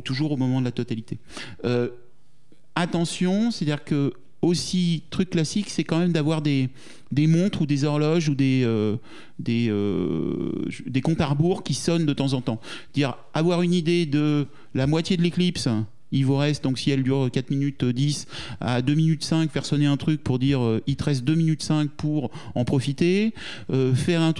toujours 0.05 0.33
au 0.33 0.37
moment 0.37 0.61
de 0.61 0.65
la 0.65 0.73
totalité. 0.73 1.19
attention, 2.75 3.51
c'est-à-dire 3.51 3.85
que 3.85 4.13
aussi, 4.47 5.03
truc 5.11 5.31
classique, 5.31 5.71
c'est 5.71 5.85
quand 5.85 5.99
même 5.99 6.13
d'avoir 6.13 6.43
des, 6.43 6.71
montres 7.13 7.63
ou 7.63 7.67
des 7.67 7.85
horloges 7.85 8.29
ou 8.29 8.35
des, 8.35 8.63
euh, 8.65 8.97
euh, 9.49 11.01
comptes 11.03 11.21
à 11.21 11.27
rebours 11.27 11.63
qui 11.63 11.75
sonnent 11.75 12.07
de 12.07 12.13
temps 12.13 12.33
en 12.33 12.41
temps. 12.41 12.61
Dire, 12.95 13.17
avoir 13.35 13.63
une 13.63 13.75
idée 13.75 14.07
de 14.07 14.47
la 14.75 14.87
moitié 14.87 15.17
de 15.17 15.23
l'éclipse, 15.23 15.69
il 16.13 16.25
vous 16.25 16.37
reste, 16.37 16.65
donc 16.65 16.79
si 16.79 16.91
elle 16.91 17.03
dure 17.03 17.29
4 17.31 17.51
minutes 17.51 17.85
10 17.85 18.27
à 18.61 18.81
2 18.81 18.95
minutes 18.95 19.25
5, 19.25 19.51
faire 19.51 19.67
sonner 19.67 19.87
un 19.87 19.97
truc 19.97 20.23
pour 20.23 20.39
dire 20.39 20.63
euh, 20.63 20.83
il 20.87 20.97
te 20.97 21.05
reste 21.05 21.25
2 21.25 21.35
minutes 21.35 21.63
5 21.63 21.91
pour 21.91 22.31
en 22.55 22.65
profiter. 22.65 23.35
faire 23.95 24.23
un 24.23 24.33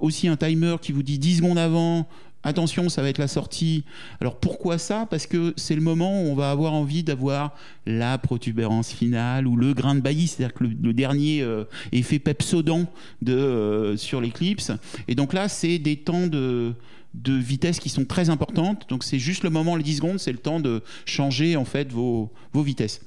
aussi 0.00 0.28
un 0.28 0.36
timer 0.36 0.76
qui 0.80 0.92
vous 0.92 1.02
dit 1.02 1.18
10 1.18 1.36
secondes 1.36 1.58
avant, 1.58 2.08
attention, 2.42 2.88
ça 2.88 3.02
va 3.02 3.08
être 3.08 3.18
la 3.18 3.28
sortie. 3.28 3.84
Alors 4.20 4.36
pourquoi 4.36 4.78
ça? 4.78 5.06
Parce 5.10 5.26
que 5.26 5.54
c'est 5.56 5.74
le 5.74 5.80
moment 5.80 6.22
où 6.22 6.26
on 6.26 6.34
va 6.34 6.50
avoir 6.50 6.72
envie 6.72 7.02
d'avoir 7.02 7.54
la 7.86 8.18
protubérance 8.18 8.92
finale 8.92 9.46
ou 9.46 9.56
le 9.56 9.74
grain 9.74 9.94
de 9.94 10.00
bailli, 10.00 10.26
c'est-à-dire 10.26 10.56
le, 10.60 10.92
dernier 10.92 11.42
euh, 11.42 11.64
effet 11.92 12.18
pepsodent 12.18 12.86
de, 13.22 13.32
euh, 13.32 13.96
sur 13.96 14.20
l'éclipse. 14.20 14.72
Et 15.08 15.14
donc 15.14 15.32
là, 15.32 15.48
c'est 15.48 15.78
des 15.78 15.96
temps 15.96 16.26
de, 16.26 16.74
de 17.22 17.34
vitesse 17.34 17.80
qui 17.80 17.88
sont 17.88 18.04
très 18.04 18.30
importantes. 18.30 18.86
Donc 18.88 19.04
c'est 19.04 19.18
juste 19.18 19.42
le 19.42 19.50
moment, 19.50 19.76
les 19.76 19.82
10 19.82 19.96
secondes, 19.96 20.18
c'est 20.18 20.32
le 20.32 20.38
temps 20.38 20.60
de 20.60 20.82
changer 21.04 21.56
en 21.56 21.64
fait 21.64 21.92
vos, 21.92 22.30
vos 22.52 22.62
vitesses. 22.62 23.00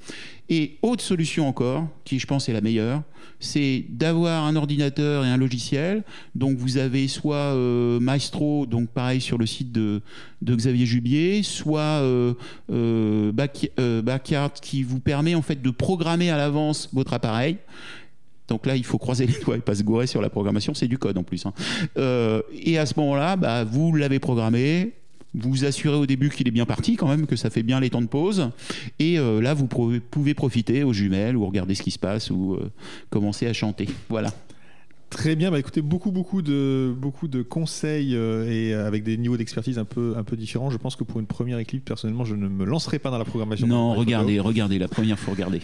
Et 0.50 0.78
autre 0.82 1.04
solution 1.04 1.48
encore, 1.48 1.88
qui 2.04 2.20
je 2.20 2.28
pense 2.28 2.50
est 2.50 2.54
la 2.54 2.60
meilleure, 2.60 3.04
c'est 3.40 3.86
d'avoir 3.90 4.46
un 4.46 4.56
ordinateur 4.56 5.24
et 5.26 5.30
un 5.30 5.38
logiciel. 5.38 6.04
Donc 6.36 6.58
vous 6.58 6.78
avez 6.78 7.08
soit 7.08 7.36
euh, 7.36 8.00
Maestro, 8.02 8.66
donc 8.66 8.90
pareil 8.90 9.22
sur 9.22 9.38
le 9.38 9.46
site 9.46 9.72
de, 9.72 10.02
Xavier 10.44 10.86
Jubier, 10.86 11.44
soit 11.44 11.80
euh, 11.80 12.34
euh, 12.70 13.32
Backyard 13.32 14.54
qui 14.62 14.84
vous 14.84 15.00
permet 15.00 15.36
en 15.36 15.42
fait 15.42 15.62
de 15.62 15.72
programmer 15.72 16.30
à 16.30 16.38
l'avance 16.38 16.90
votre 16.94 17.14
appareil. 17.14 17.58
Donc 18.52 18.66
là, 18.66 18.76
il 18.76 18.84
faut 18.84 18.98
croiser 18.98 19.26
les 19.26 19.40
doigts 19.40 19.56
et 19.56 19.62
pas 19.62 19.76
se 19.76 19.84
gourer 19.84 20.08
sur 20.08 20.22
la 20.22 20.30
programmation, 20.30 20.74
c'est 20.74 20.90
du 20.90 20.98
code 20.98 21.18
en 21.18 21.24
plus. 21.24 21.46
Hein. 21.46 21.54
et 22.66 22.78
à 22.78 22.86
ce 22.86 22.94
moment-là, 22.98 23.38
bah, 23.38 23.64
vous 23.64 23.96
l'avez 23.96 24.20
programmé, 24.20 24.92
vous 25.34 25.50
vous 25.50 25.66
assurez 25.66 25.96
au 25.96 26.06
début 26.06 26.30
qu'il 26.30 26.48
est 26.48 26.52
bien 26.52 26.66
parti 26.66 26.98
quand 26.98 27.08
même, 27.08 27.26
que 27.26 27.36
ça 27.36 27.50
fait 27.50 27.64
bien 27.64 27.80
les 27.80 27.90
temps 27.90 28.02
de 28.02 28.08
pause. 28.08 28.52
Et 29.00 29.18
euh, 29.18 29.42
là, 29.42 29.54
vous 29.54 29.68
pouvez 29.68 30.34
profiter 30.34 30.84
aux 30.84 30.94
jumelles 30.94 31.38
ou 31.38 31.46
regarder 31.46 31.76
ce 31.76 31.84
qui 31.84 31.92
se 31.92 32.00
passe 32.00 32.30
ou 32.30 32.56
euh, 32.56 32.70
commencer 33.10 33.48
à 33.48 33.54
chanter. 33.54 33.88
Voilà. 34.10 34.34
Très 35.12 35.36
bien, 35.36 35.52
bah 35.52 35.60
écoutez, 35.60 35.82
beaucoup, 35.82 36.10
beaucoup 36.10 36.42
de, 36.42 36.96
beaucoup 36.98 37.28
de 37.28 37.42
conseils 37.42 38.16
euh, 38.16 38.50
et 38.50 38.74
avec 38.74 39.04
des 39.04 39.18
niveaux 39.18 39.36
d'expertise 39.36 39.78
un 39.78 39.84
peu, 39.84 40.14
un 40.16 40.24
peu 40.24 40.38
différents. 40.38 40.70
Je 40.70 40.78
pense 40.78 40.96
que 40.96 41.04
pour 41.04 41.20
une 41.20 41.26
première 41.26 41.60
équipe, 41.60 41.84
personnellement, 41.84 42.24
je 42.24 42.34
ne 42.34 42.48
me 42.48 42.64
lancerai 42.64 42.98
pas 42.98 43.12
dans 43.12 43.18
la 43.18 43.26
programmation. 43.26 43.68
Non, 43.68 43.94
regardez, 43.94 44.40
regardez, 44.40 44.80
la 44.80 44.88
première, 44.88 45.20
faut 45.20 45.32
regarder. 45.32 45.60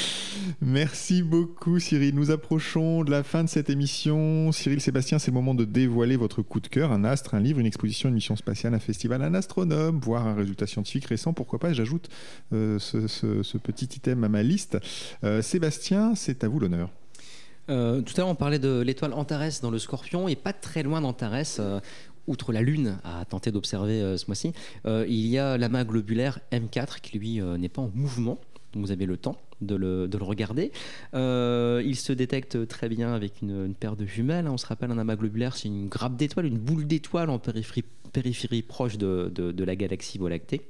Merci 0.60 1.22
beaucoup, 1.22 1.78
Cyril. 1.78 2.14
Nous 2.14 2.30
approchons 2.30 3.02
de 3.02 3.10
la 3.10 3.22
fin 3.22 3.42
de 3.42 3.48
cette 3.48 3.70
émission. 3.70 4.52
Cyril 4.52 4.82
Sébastien, 4.82 5.18
c'est 5.18 5.30
le 5.30 5.36
moment 5.36 5.54
de 5.54 5.64
dévoiler 5.64 6.16
votre 6.16 6.42
coup 6.42 6.60
de 6.60 6.68
cœur, 6.68 6.92
un 6.92 7.02
astre, 7.02 7.34
un 7.34 7.40
livre, 7.40 7.60
une 7.60 7.66
exposition, 7.66 8.10
une 8.10 8.16
mission 8.16 8.36
spatiale, 8.36 8.74
un 8.74 8.78
festival, 8.78 9.22
un 9.22 9.32
astronome, 9.32 10.00
voire 10.02 10.26
un 10.26 10.34
résultat 10.34 10.66
scientifique 10.66 11.06
récent. 11.06 11.32
Pourquoi 11.32 11.58
pas 11.58 11.72
J'ajoute 11.72 12.10
euh, 12.52 12.78
ce, 12.78 13.56
petit 13.56 13.86
item 13.86 14.22
à 14.22 14.28
ma 14.28 14.42
liste. 14.42 14.76
Euh, 15.24 15.40
Sébastien, 15.40 16.14
c'est 16.14 16.44
à 16.44 16.48
vous 16.48 16.60
l'honneur. 16.60 16.90
Euh, 17.68 18.02
tout 18.02 18.12
à 18.16 18.20
l'heure, 18.20 18.28
on 18.28 18.34
parlait 18.34 18.58
de 18.58 18.80
l'étoile 18.80 19.12
Antares 19.14 19.60
dans 19.62 19.70
le 19.70 19.78
Scorpion, 19.78 20.28
et 20.28 20.36
pas 20.36 20.52
très 20.52 20.82
loin 20.82 21.00
d'Antares. 21.00 21.58
Euh, 21.58 21.80
outre 22.28 22.52
la 22.52 22.62
Lune 22.62 22.98
à 23.02 23.24
tenter 23.24 23.50
d'observer 23.50 24.00
euh, 24.00 24.16
ce 24.16 24.26
mois-ci, 24.28 24.52
il 24.86 25.26
y 25.26 25.38
a 25.38 25.58
l'amas 25.58 25.82
globulaire 25.82 26.38
M4 26.52 27.00
qui 27.00 27.18
lui 27.18 27.40
n'est 27.40 27.68
pas 27.68 27.82
en 27.82 27.90
mouvement, 27.94 28.38
vous 28.74 28.92
avez 28.92 29.06
le 29.06 29.16
temps 29.16 29.36
de 29.60 29.74
le, 29.74 30.08
regarder. 30.20 30.70
il 31.12 31.96
se 31.96 32.12
détecte 32.12 32.68
très 32.68 32.88
bien 32.88 33.12
avec 33.12 33.42
une, 33.42 33.74
paire 33.74 33.96
de 33.96 34.06
jumelles. 34.06 34.48
On 34.48 34.56
se 34.56 34.66
rappelle, 34.66 34.92
un 34.92 34.98
amas 34.98 35.16
globulaire, 35.16 35.56
c'est 35.56 35.68
une 35.68 35.88
grappe 35.88 36.16
d'étoiles, 36.16 36.46
une 36.46 36.58
boule 36.58 36.86
d'étoiles 36.86 37.28
en 37.28 37.40
périphérie, 37.40 38.62
proche 38.62 38.98
de, 38.98 39.32
de 39.34 39.64
la 39.64 39.74
galaxie 39.74 40.18
Voie 40.18 40.30
lactée. 40.30 40.62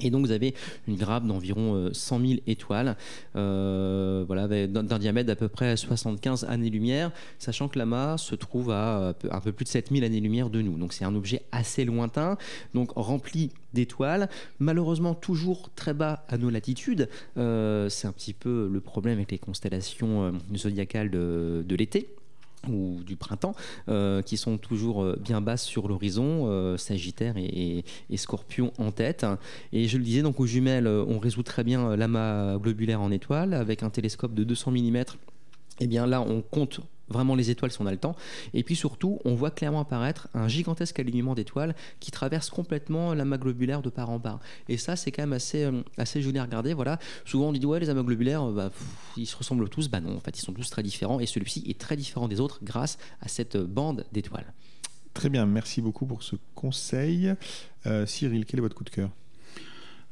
Et 0.00 0.10
donc 0.10 0.26
vous 0.26 0.32
avez 0.32 0.54
une 0.88 0.96
grappe 0.96 1.24
d'environ 1.24 1.90
100 1.92 2.16
euh, 2.16 2.26
000 2.26 2.40
étoiles, 2.48 2.96
euh, 3.36 4.24
voilà, 4.26 4.48
d'un 4.66 4.98
diamètre 4.98 5.28
d'à 5.28 5.36
peu 5.36 5.48
près 5.48 5.76
75 5.76 6.44
années-lumière, 6.44 7.12
sachant 7.38 7.68
que 7.68 7.78
l'amas 7.78 8.18
se 8.18 8.34
trouve 8.34 8.70
à 8.72 9.14
un 9.30 9.40
peu 9.40 9.52
plus 9.52 9.64
de 9.64 9.68
7000 9.68 10.02
années-lumière 10.02 10.50
de 10.50 10.62
nous. 10.62 10.76
Donc 10.78 10.92
c'est 10.92 11.04
un 11.04 11.14
objet 11.14 11.42
assez 11.52 11.84
lointain, 11.84 12.36
donc 12.74 12.90
rempli 12.96 13.50
d'étoiles, 13.72 14.28
malheureusement 14.58 15.14
toujours 15.14 15.70
très 15.76 15.94
bas 15.94 16.24
à 16.28 16.38
nos 16.38 16.50
latitudes. 16.50 17.08
Euh, 17.36 17.88
c'est 17.88 18.08
un 18.08 18.12
petit 18.12 18.34
peu 18.34 18.68
le 18.72 18.80
problème 18.80 19.18
avec 19.18 19.30
les 19.30 19.38
constellations 19.38 20.32
zodiacales 20.56 21.10
de 21.10 21.76
l'été 21.76 22.08
ou 22.68 23.00
du 23.04 23.16
printemps, 23.16 23.54
euh, 23.88 24.22
qui 24.22 24.36
sont 24.36 24.58
toujours 24.58 25.02
euh, 25.02 25.18
bien 25.20 25.40
basses 25.40 25.64
sur 25.64 25.88
l'horizon, 25.88 26.44
euh, 26.48 26.76
Sagittaire 26.76 27.34
et, 27.36 27.84
Scorpion 28.16 28.72
en 28.78 28.90
tête. 28.90 29.26
Et 29.72 29.88
je 29.88 29.98
le 29.98 30.04
disais, 30.04 30.22
donc 30.22 30.40
aux 30.40 30.46
jumelles, 30.46 30.86
on 30.86 31.18
résout 31.18 31.42
très 31.42 31.64
bien 31.64 31.96
l'amas 31.96 32.58
globulaire 32.58 33.00
en 33.00 33.10
étoiles 33.10 33.54
avec 33.54 33.82
un 33.82 33.90
télescope 33.90 34.34
de 34.34 34.44
200 34.44 34.70
mm. 34.70 35.04
Et 35.80 35.86
bien 35.86 36.06
là, 36.06 36.20
on 36.20 36.40
compte 36.40 36.80
vraiment 37.08 37.34
les 37.34 37.50
étoiles 37.50 37.70
si 37.70 37.80
on 37.80 37.86
a 37.86 37.90
le 37.90 37.98
temps. 37.98 38.16
Et 38.52 38.62
puis 38.62 38.76
surtout, 38.76 39.18
on 39.24 39.34
voit 39.34 39.50
clairement 39.50 39.80
apparaître 39.80 40.28
un 40.34 40.48
gigantesque 40.48 40.98
alignement 40.98 41.34
d'étoiles 41.34 41.74
qui 42.00 42.10
traverse 42.10 42.50
complètement 42.50 43.14
l'amas 43.14 43.38
globulaire 43.38 43.82
de 43.82 43.90
part 43.90 44.10
en 44.10 44.20
part. 44.20 44.40
Et 44.68 44.76
ça, 44.76 44.96
c'est 44.96 45.10
quand 45.10 45.22
même 45.22 45.32
assez, 45.32 45.64
euh, 45.64 45.82
assez 45.98 46.22
joli 46.22 46.38
à 46.38 46.44
regarder. 46.44 46.74
Voilà. 46.74 46.98
Souvent, 47.24 47.48
on 47.48 47.52
dit 47.52 47.64
ouais, 47.64 47.80
les 47.80 47.90
amas 47.90 48.02
globulaires, 48.02 48.44
euh, 48.44 48.52
bah, 48.52 48.70
ils 49.16 49.26
se 49.26 49.36
ressemblent 49.36 49.68
tous. 49.68 49.88
Bah 49.88 50.00
non, 50.00 50.16
en 50.16 50.20
fait, 50.20 50.38
ils 50.38 50.42
sont 50.42 50.52
tous 50.52 50.68
très 50.70 50.82
différents. 50.82 51.20
Et 51.20 51.26
celui-ci 51.26 51.64
est 51.68 51.78
très 51.78 51.96
différent 51.96 52.28
des 52.28 52.40
autres 52.40 52.60
grâce 52.62 52.98
à 53.20 53.28
cette 53.28 53.56
bande 53.56 54.04
d'étoiles. 54.12 54.52
Très 55.14 55.28
bien, 55.28 55.46
merci 55.46 55.80
beaucoup 55.80 56.06
pour 56.06 56.22
ce 56.22 56.36
conseil. 56.54 57.32
Euh, 57.86 58.04
Cyril, 58.04 58.44
quel 58.46 58.58
est 58.58 58.62
votre 58.62 58.74
coup 58.74 58.84
de 58.84 58.90
cœur? 58.90 59.10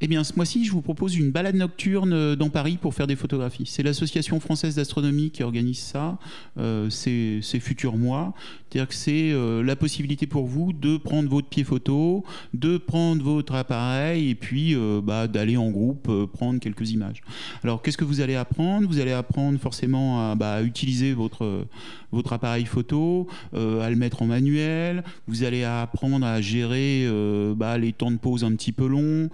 Eh 0.04 0.08
bien, 0.08 0.24
ce 0.24 0.32
mois-ci, 0.34 0.64
je 0.64 0.72
vous 0.72 0.82
propose 0.82 1.14
une 1.14 1.30
balade 1.30 1.54
nocturne 1.54 2.12
euh, 2.12 2.34
dans 2.34 2.50
Paris 2.50 2.76
pour 2.76 2.92
faire 2.92 3.06
des 3.06 3.14
photographies. 3.14 3.66
C'est 3.66 3.84
l'Association 3.84 4.40
française 4.40 4.74
d'astronomie 4.74 5.30
qui 5.30 5.44
organise 5.44 5.78
ça. 5.78 6.18
Euh, 6.58 6.90
c'est 6.90 7.60
Futur 7.60 7.96
Mois. 7.96 8.34
C'est-à-dire 8.68 8.88
que 8.88 8.94
c'est 8.94 9.30
euh, 9.30 9.62
la 9.62 9.76
possibilité 9.76 10.26
pour 10.26 10.46
vous 10.46 10.72
de 10.72 10.96
prendre 10.96 11.30
votre 11.30 11.46
pied 11.46 11.62
photo, 11.62 12.24
de 12.52 12.78
prendre 12.78 13.22
votre 13.22 13.54
appareil 13.54 14.30
et 14.30 14.34
puis 14.34 14.74
bah, 15.04 15.28
d'aller 15.28 15.56
en 15.56 15.70
groupe 15.70 16.10
prendre 16.32 16.58
quelques 16.58 16.90
images. 16.90 17.22
Alors, 17.62 17.80
qu'est-ce 17.80 17.98
que 17.98 18.04
vous 18.04 18.20
allez 18.20 18.34
apprendre? 18.34 18.88
Vous 18.88 18.98
allez 18.98 19.12
apprendre 19.12 19.60
forcément 19.60 20.32
à 20.32 20.34
bah, 20.34 20.62
utiliser 20.62 21.12
votre, 21.12 21.66
votre 22.10 22.32
appareil 22.32 22.64
photo, 22.64 23.28
à 23.52 23.88
le 23.88 23.94
mettre 23.94 24.22
en 24.22 24.26
manuel. 24.26 25.04
Vous 25.28 25.44
allez 25.44 25.62
apprendre 25.62 26.26
à 26.26 26.40
gérer 26.40 27.06
bah, 27.54 27.78
les 27.78 27.92
temps 27.92 28.10
de 28.10 28.16
pause 28.16 28.42
un 28.42 28.52
petit 28.54 28.72
peu 28.72 28.86
longs, 28.86 29.28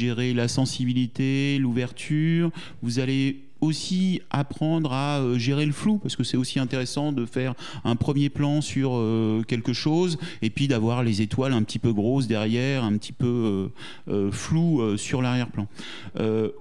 gérer 0.00 0.32
la 0.32 0.48
sensibilité, 0.48 1.58
l'ouverture. 1.58 2.50
Vous 2.82 3.00
allez 3.00 3.49
aussi 3.60 4.22
apprendre 4.30 4.92
à 4.92 5.18
euh, 5.18 5.38
gérer 5.38 5.66
le 5.66 5.72
flou, 5.72 5.98
parce 5.98 6.16
que 6.16 6.24
c'est 6.24 6.36
aussi 6.36 6.58
intéressant 6.58 7.12
de 7.12 7.26
faire 7.26 7.54
un 7.84 7.96
premier 7.96 8.28
plan 8.28 8.60
sur 8.60 8.92
euh, 8.94 9.42
quelque 9.46 9.72
chose, 9.72 10.18
et 10.42 10.50
puis 10.50 10.68
d'avoir 10.68 11.02
les 11.02 11.22
étoiles 11.22 11.52
un 11.52 11.62
petit 11.62 11.78
peu 11.78 11.92
grosses 11.92 12.26
derrière, 12.26 12.84
un 12.84 12.96
petit 12.96 13.12
peu 13.12 13.70
euh, 14.08 14.30
flou 14.30 14.96
sur 14.96 15.22
l'arrière-plan. 15.22 15.66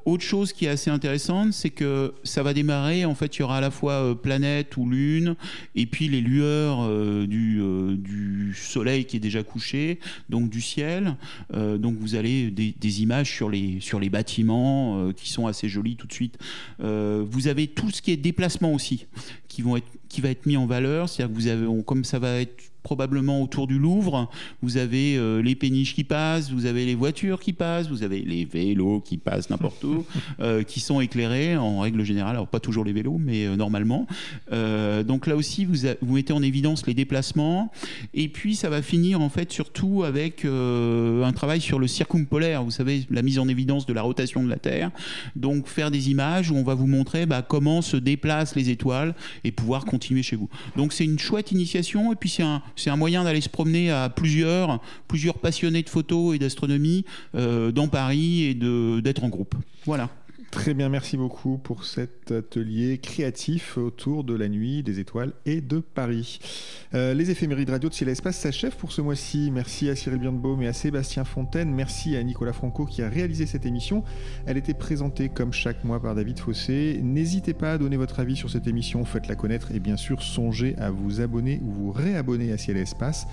autre 0.05 0.23
chose 0.23 0.53
qui 0.53 0.65
est 0.65 0.69
assez 0.69 0.89
intéressante, 0.89 1.53
c'est 1.53 1.69
que 1.69 2.13
ça 2.23 2.43
va 2.43 2.53
démarrer, 2.53 3.05
en 3.05 3.15
fait, 3.15 3.37
il 3.37 3.39
y 3.39 3.43
aura 3.43 3.57
à 3.57 3.61
la 3.61 3.71
fois 3.71 4.19
planète 4.21 4.77
ou 4.77 4.89
lune, 4.89 5.35
et 5.75 5.85
puis 5.85 6.07
les 6.07 6.21
lueurs 6.21 6.87
du, 7.27 7.61
du, 7.97 8.53
soleil 8.55 9.05
qui 9.05 9.17
est 9.17 9.19
déjà 9.19 9.43
couché, 9.43 9.99
donc 10.29 10.49
du 10.49 10.61
ciel. 10.61 11.15
donc 11.53 11.97
vous 11.99 12.15
allez 12.15 12.51
des, 12.51 13.01
images 13.01 13.31
sur 13.31 13.49
les, 13.49 13.79
sur 13.79 13.99
les 13.99 14.09
bâtiments 14.09 15.11
qui 15.13 15.29
sont 15.29 15.47
assez 15.47 15.69
jolies 15.69 15.95
tout 15.95 16.07
de 16.07 16.13
suite. 16.13 16.37
Euh, 16.89 17.23
vous 17.29 17.47
avez 17.47 17.67
tout 17.67 17.91
ce 17.91 18.01
qui 18.01 18.11
est 18.11 18.17
déplacement 18.17 18.73
aussi 18.73 19.05
qui, 19.47 19.61
vont 19.61 19.77
être, 19.77 19.87
qui 20.09 20.21
va 20.21 20.29
être 20.29 20.45
mis 20.45 20.57
en 20.57 20.65
valeur. 20.65 21.07
C'est-à-dire 21.07 21.35
que 21.35 21.41
vous 21.41 21.47
avez, 21.47 21.83
comme 21.83 22.03
ça 22.03 22.19
va 22.19 22.41
être 22.41 22.69
probablement 22.83 23.41
autour 23.41 23.67
du 23.67 23.77
Louvre. 23.77 24.29
Vous 24.61 24.77
avez 24.77 25.15
euh, 25.15 25.41
les 25.41 25.55
péniches 25.55 25.93
qui 25.93 26.03
passent, 26.03 26.51
vous 26.51 26.65
avez 26.65 26.85
les 26.85 26.95
voitures 26.95 27.39
qui 27.39 27.53
passent, 27.53 27.87
vous 27.87 28.03
avez 28.03 28.21
les 28.21 28.45
vélos 28.45 29.01
qui 29.01 29.17
passent 29.17 29.49
n'importe 29.49 29.83
où, 29.83 30.05
euh, 30.39 30.63
qui 30.63 30.79
sont 30.79 31.01
éclairés 31.01 31.57
en 31.57 31.81
règle 31.81 32.03
générale. 32.03 32.35
Alors 32.35 32.47
pas 32.47 32.59
toujours 32.59 32.85
les 32.85 32.93
vélos, 32.93 33.17
mais 33.19 33.45
euh, 33.45 33.55
normalement. 33.55 34.07
donc 34.51 35.27
là 35.27 35.35
aussi, 35.35 35.65
vous, 35.65 35.87
vous, 36.01 36.15
mettez 36.15 36.33
en 36.33 36.41
évidence 36.41 36.87
les 36.87 36.93
déplacements. 36.93 37.71
Et 38.13 38.29
puis 38.29 38.55
ça 38.55 38.69
va 38.69 38.81
finir 38.81 39.21
en 39.21 39.29
fait 39.29 39.51
surtout 39.51 40.03
avec 40.03 40.45
un 40.45 41.31
travail 41.33 41.61
sur 41.61 41.79
le 41.79 41.87
circumpolaire. 41.87 42.63
Vous 42.63 42.71
savez, 42.71 43.05
la 43.09 43.21
mise 43.21 43.39
en 43.39 43.47
évidence 43.47 43.85
de 43.85 43.93
la 43.93 44.01
rotation 44.01 44.43
de 44.43 44.49
la 44.49 44.57
Terre. 44.57 44.91
Donc 45.35 45.67
faire 45.67 45.91
des 45.91 46.09
images 46.09 46.51
où 46.51 46.55
on 46.55 46.63
va 46.63 46.73
vous 46.73 46.87
montrer 46.87 47.25
bah, 47.25 47.41
comment 47.41 47.81
se 47.81 47.97
déplacent 47.97 48.55
les 48.55 48.69
étoiles 48.69 49.13
et 49.43 49.51
pouvoir 49.51 49.85
Donc 50.75 50.93
c'est 50.93 51.05
une 51.05 51.19
chouette 51.19 51.51
initiation. 51.51 52.11
Et 52.13 52.15
puis 52.15 52.29
c'est 52.29 52.43
un 52.43 52.61
c'est 52.75 52.89
un 52.89 52.95
moyen 52.95 53.23
d'aller 53.23 53.41
se 53.41 53.49
promener 53.49 53.91
à 53.91 54.09
plusieurs, 54.09 54.79
plusieurs 55.07 55.37
passionnés 55.37 55.83
de 55.83 55.89
photos 55.89 56.35
et 56.35 56.39
d'astronomie 56.39 57.05
euh, 57.35 57.71
dans 57.71 57.87
Paris 57.87 58.43
et 58.43 58.53
d'être 58.53 59.23
en 59.23 59.29
groupe. 59.29 59.55
Voilà. 59.85 60.09
Très 60.51 60.73
bien, 60.73 60.89
merci 60.89 61.15
beaucoup 61.15 61.59
pour 61.59 61.85
cet 61.85 62.31
atelier 62.31 62.97
créatif 62.97 63.77
autour 63.77 64.23
de 64.23 64.33
la 64.33 64.49
nuit, 64.49 64.81
des 64.81 64.99
étoiles 64.99 65.33
et 65.45 65.61
de 65.61 65.77
Paris. 65.79 66.39
Euh, 66.95 67.13
les 67.13 67.29
éphémérides 67.29 67.69
radio 67.69 67.87
de 67.87 67.93
Ciel 67.93 68.09
Espace 68.09 68.37
s'achèvent 68.37 68.75
pour 68.75 68.91
ce 68.91 69.01
mois-ci. 69.01 69.51
Merci 69.51 69.89
à 69.89 69.95
Cyril 69.95 70.19
Birnbaum 70.19 70.61
et 70.63 70.67
à 70.67 70.73
Sébastien 70.73 71.23
Fontaine. 71.23 71.71
Merci 71.71 72.15
à 72.15 72.23
Nicolas 72.23 72.53
Franco 72.53 72.85
qui 72.85 73.03
a 73.03 73.09
réalisé 73.09 73.45
cette 73.45 73.67
émission. 73.67 74.03
Elle 74.47 74.57
était 74.57 74.73
présentée 74.73 75.29
comme 75.29 75.53
chaque 75.53 75.83
mois 75.83 76.01
par 76.01 76.15
David 76.15 76.39
Fossé. 76.39 76.99
N'hésitez 77.03 77.53
pas 77.53 77.73
à 77.73 77.77
donner 77.77 77.97
votre 77.97 78.19
avis 78.19 78.35
sur 78.35 78.49
cette 78.49 78.65
émission, 78.65 79.05
faites-la 79.05 79.35
connaître 79.35 79.71
et 79.71 79.79
bien 79.79 79.97
sûr 79.97 80.23
songez 80.23 80.75
à 80.79 80.89
vous 80.89 81.21
abonner 81.21 81.61
ou 81.63 81.71
vous 81.71 81.91
réabonner 81.91 82.51
à 82.51 82.57
Ciel 82.57 82.77
Espace. 82.77 83.27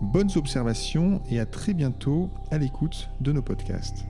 Bonnes 0.00 0.30
observations 0.36 1.20
et 1.30 1.40
à 1.40 1.46
très 1.46 1.74
bientôt 1.74 2.30
à 2.52 2.58
l'écoute 2.58 3.10
de 3.20 3.32
nos 3.32 3.42
podcasts. 3.42 4.06